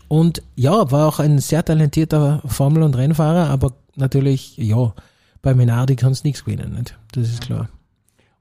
[0.07, 4.93] Und ja, war auch ein sehr talentierter Formel- und Rennfahrer, aber natürlich, ja,
[5.41, 6.97] bei Menardi kannst du nichts gewinnen, nicht?
[7.11, 7.69] Das ist klar.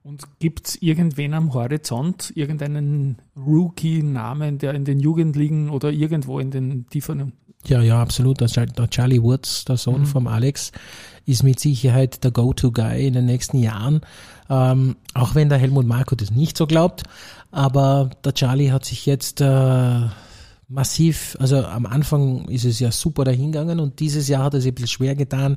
[0.03, 6.51] Und gibt es irgendwen am Horizont, irgendeinen Rookie-Namen, der in den Jugendligen oder irgendwo in
[6.51, 7.33] den tieferen.
[7.67, 8.39] Ja, ja, absolut.
[8.39, 8.47] Der
[8.89, 10.05] Charlie Woods, der Sohn mhm.
[10.05, 10.71] vom Alex,
[11.25, 14.01] ist mit Sicherheit der Go-To-Guy in den nächsten Jahren.
[14.49, 17.03] Ähm, auch wenn der Helmut Marko das nicht so glaubt.
[17.51, 20.07] Aber der Charlie hat sich jetzt äh,
[20.69, 24.75] massiv, also am Anfang ist es ja super dahingegangen und dieses Jahr hat sich ein
[24.75, 25.55] bisschen schwer getan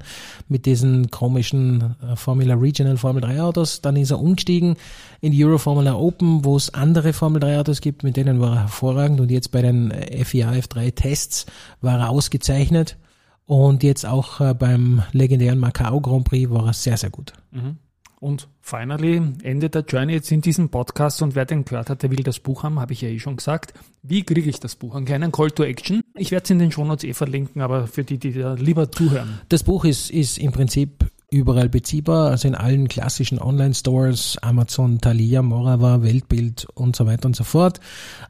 [0.49, 3.83] mit diesen komischen äh, Formula Regional Formel 3 Autos.
[3.83, 4.77] Dann ist er umgestiegen
[5.21, 8.55] in die Euro Formula Open, wo es andere Formel 3 Autos gibt, mit denen war
[8.55, 9.93] er hervorragend und jetzt bei den
[10.25, 11.47] FIA F3 Tests
[11.83, 12.97] war er ausgezeichnet
[13.45, 17.35] und jetzt auch äh, beim legendären Macau Grand Prix war er sehr, sehr gut.
[17.51, 17.77] Mhm.
[18.23, 22.11] Und finally, Ende der Journey jetzt in diesem Podcast und wer den gehört hat, der
[22.13, 23.75] will das Buch haben, habe ich ja eh schon gesagt.
[24.05, 24.95] Wie kriege ich das Buch?
[24.95, 26.03] Einen kleinen Call to Action.
[26.15, 29.41] Ich werde es in den Shownotes eh verlinken, aber für die, die da lieber zuhören.
[29.49, 35.43] Das Buch ist, ist im Prinzip überall beziehbar, also in allen klassischen Online-Stores, Amazon, Thalia,
[35.43, 37.81] Morava, Weltbild und so weiter und so fort.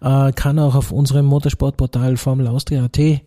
[0.00, 3.20] Äh, kann auch auf unserem Motorsportportal Formel Austria.at, äh,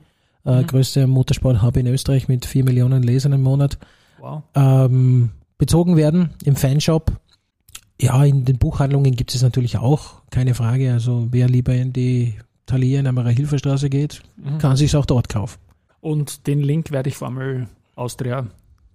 [0.44, 0.66] mhm.
[0.66, 3.78] größte Motorsport-Hub in Österreich mit vier Millionen Lesern im Monat.
[4.20, 4.42] Wow.
[4.56, 7.12] Ähm, bezogen werden im Fanshop.
[8.00, 10.92] Ja, in den Buchhandlungen gibt es natürlich auch, keine Frage.
[10.92, 12.36] Also wer lieber in die
[12.66, 14.58] Thalia in der Hilferstraße geht, mhm.
[14.58, 15.60] kann sich auch dort kaufen.
[16.02, 18.48] Und den Link werde ich allem Austria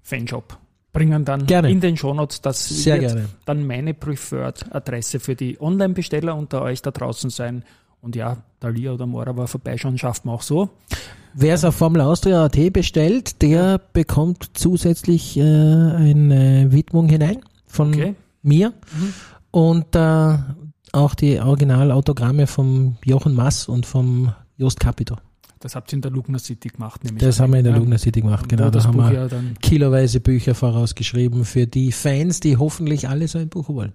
[0.02, 0.58] Fanshop
[0.92, 1.70] bringen dann gerne.
[1.70, 2.40] in den Shownotes.
[2.40, 3.28] Das Sehr wird gerne.
[3.44, 7.64] dann meine Preferred Adresse für die Online-Besteller unter euch da draußen sein.
[8.02, 10.70] Und ja, Thalia oder Morava vorbeischauen schafft man auch so.
[11.34, 17.94] Wer es auf Formel Austria AT bestellt, der bekommt zusätzlich äh, eine Widmung hinein von
[17.94, 18.14] okay.
[18.42, 19.14] mir mhm.
[19.52, 20.38] und äh,
[20.92, 25.16] auch die Originalautogramme vom Jochen Mass und vom Jost Capito.
[25.60, 27.22] Das habt ihr in der Lugner City gemacht, nämlich.
[27.22, 27.76] Das haben wir in der.
[27.76, 28.70] Lugner City gemacht, genau.
[28.70, 29.28] Da haben Buch wir ja
[29.60, 33.92] kiloweise Bücher vorausgeschrieben für die Fans, die hoffentlich alle so ein Buch wollen.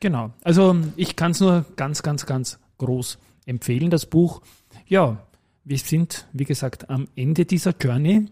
[0.00, 0.30] Genau.
[0.42, 4.42] Also ich kann es nur ganz, ganz, ganz groß empfehlen, das Buch.
[4.86, 5.18] Ja,
[5.64, 8.26] wir sind, wie gesagt, am Ende dieser Journey.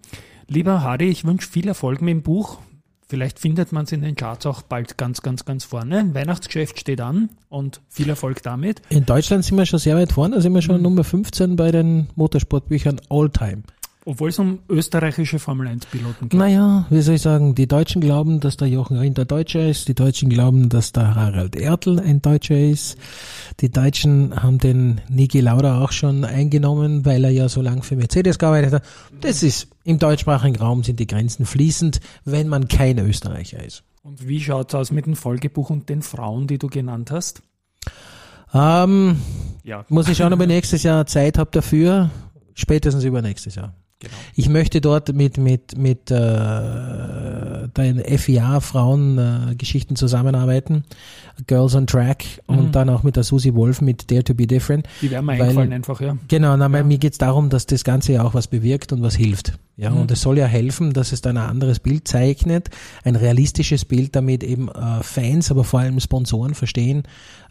[0.48, 2.58] Lieber Harry, ich wünsche viel Erfolg mit dem Buch.
[3.08, 6.12] Vielleicht findet man es in den Charts auch bald ganz, ganz, ganz vorne.
[6.12, 8.82] Weihnachtsgeschäft steht an und viel Erfolg damit.
[8.88, 10.82] In Deutschland sind wir schon sehr weit vorne, da sind wir schon mhm.
[10.82, 13.62] Nummer 15 bei den Motorsportbüchern all time.
[14.08, 16.38] Obwohl es um österreichische Formel 1-Piloten geht.
[16.38, 19.88] Naja, wie soll ich sagen, die Deutschen glauben, dass der Jochen Rindt ein Deutscher ist,
[19.88, 22.96] die Deutschen glauben, dass der Harald Ertl ein Deutscher ist.
[23.58, 27.96] Die Deutschen haben den Niki Lauda auch schon eingenommen, weil er ja so lange für
[27.96, 28.84] Mercedes gearbeitet hat.
[29.22, 33.82] Das ist, im deutschsprachigen Raum sind die Grenzen fließend, wenn man kein Österreicher ist.
[34.04, 37.42] Und wie schaut es aus mit dem Folgebuch und den Frauen, die du genannt hast?
[38.54, 39.20] Ähm,
[39.64, 39.84] ja.
[39.88, 42.10] Muss ich schauen, ob ich nächstes Jahr Zeit habe dafür.
[42.54, 43.74] Spätestens übernächstes Jahr.
[43.98, 44.12] Genau.
[44.34, 50.84] Ich möchte dort mit mit mit äh, den FIA Frauen äh, zusammenarbeiten,
[51.46, 52.58] Girls on Track mhm.
[52.58, 54.86] und dann auch mit der Susi Wolf mit Dare to be Different.
[55.00, 56.18] Die werden mir eingefallen einfach, ja.
[56.28, 56.84] Genau, na, ja.
[56.84, 59.58] mir geht's darum, dass das Ganze ja auch was bewirkt und was hilft.
[59.78, 60.02] Ja, mhm.
[60.02, 62.68] und es soll ja helfen, dass es dann ein anderes Bild zeichnet,
[63.02, 67.04] ein realistisches Bild, damit eben äh, Fans, aber vor allem Sponsoren verstehen,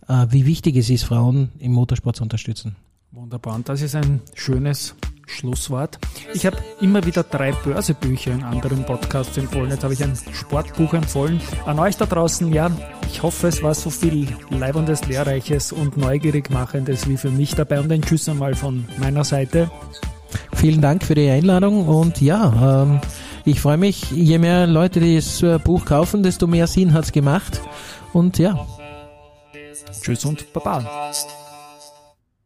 [0.07, 2.75] äh, wie wichtig es ist, Frauen im Motorsport zu unterstützen.
[3.11, 3.55] Wunderbar.
[3.55, 4.95] Und das ist ein schönes
[5.25, 5.99] Schlusswort.
[6.33, 9.71] Ich habe immer wieder drei Börsebücher in anderen Podcasts empfohlen.
[9.71, 11.41] Jetzt habe ich ein Sportbuch empfohlen.
[11.65, 12.71] An euch da draußen, ja,
[13.07, 17.79] ich hoffe, es war so viel Leibendes, Lehrreiches und neugierig machendes wie für mich dabei.
[17.79, 19.69] Und ein Tschüss einmal von meiner Seite.
[20.55, 23.01] Vielen Dank für die Einladung und ja, ähm,
[23.45, 27.61] ich freue mich, je mehr Leute das Buch kaufen, desto mehr Sinn hat es gemacht.
[28.11, 28.65] Und ja.
[30.01, 31.11] Tschüss und Baba.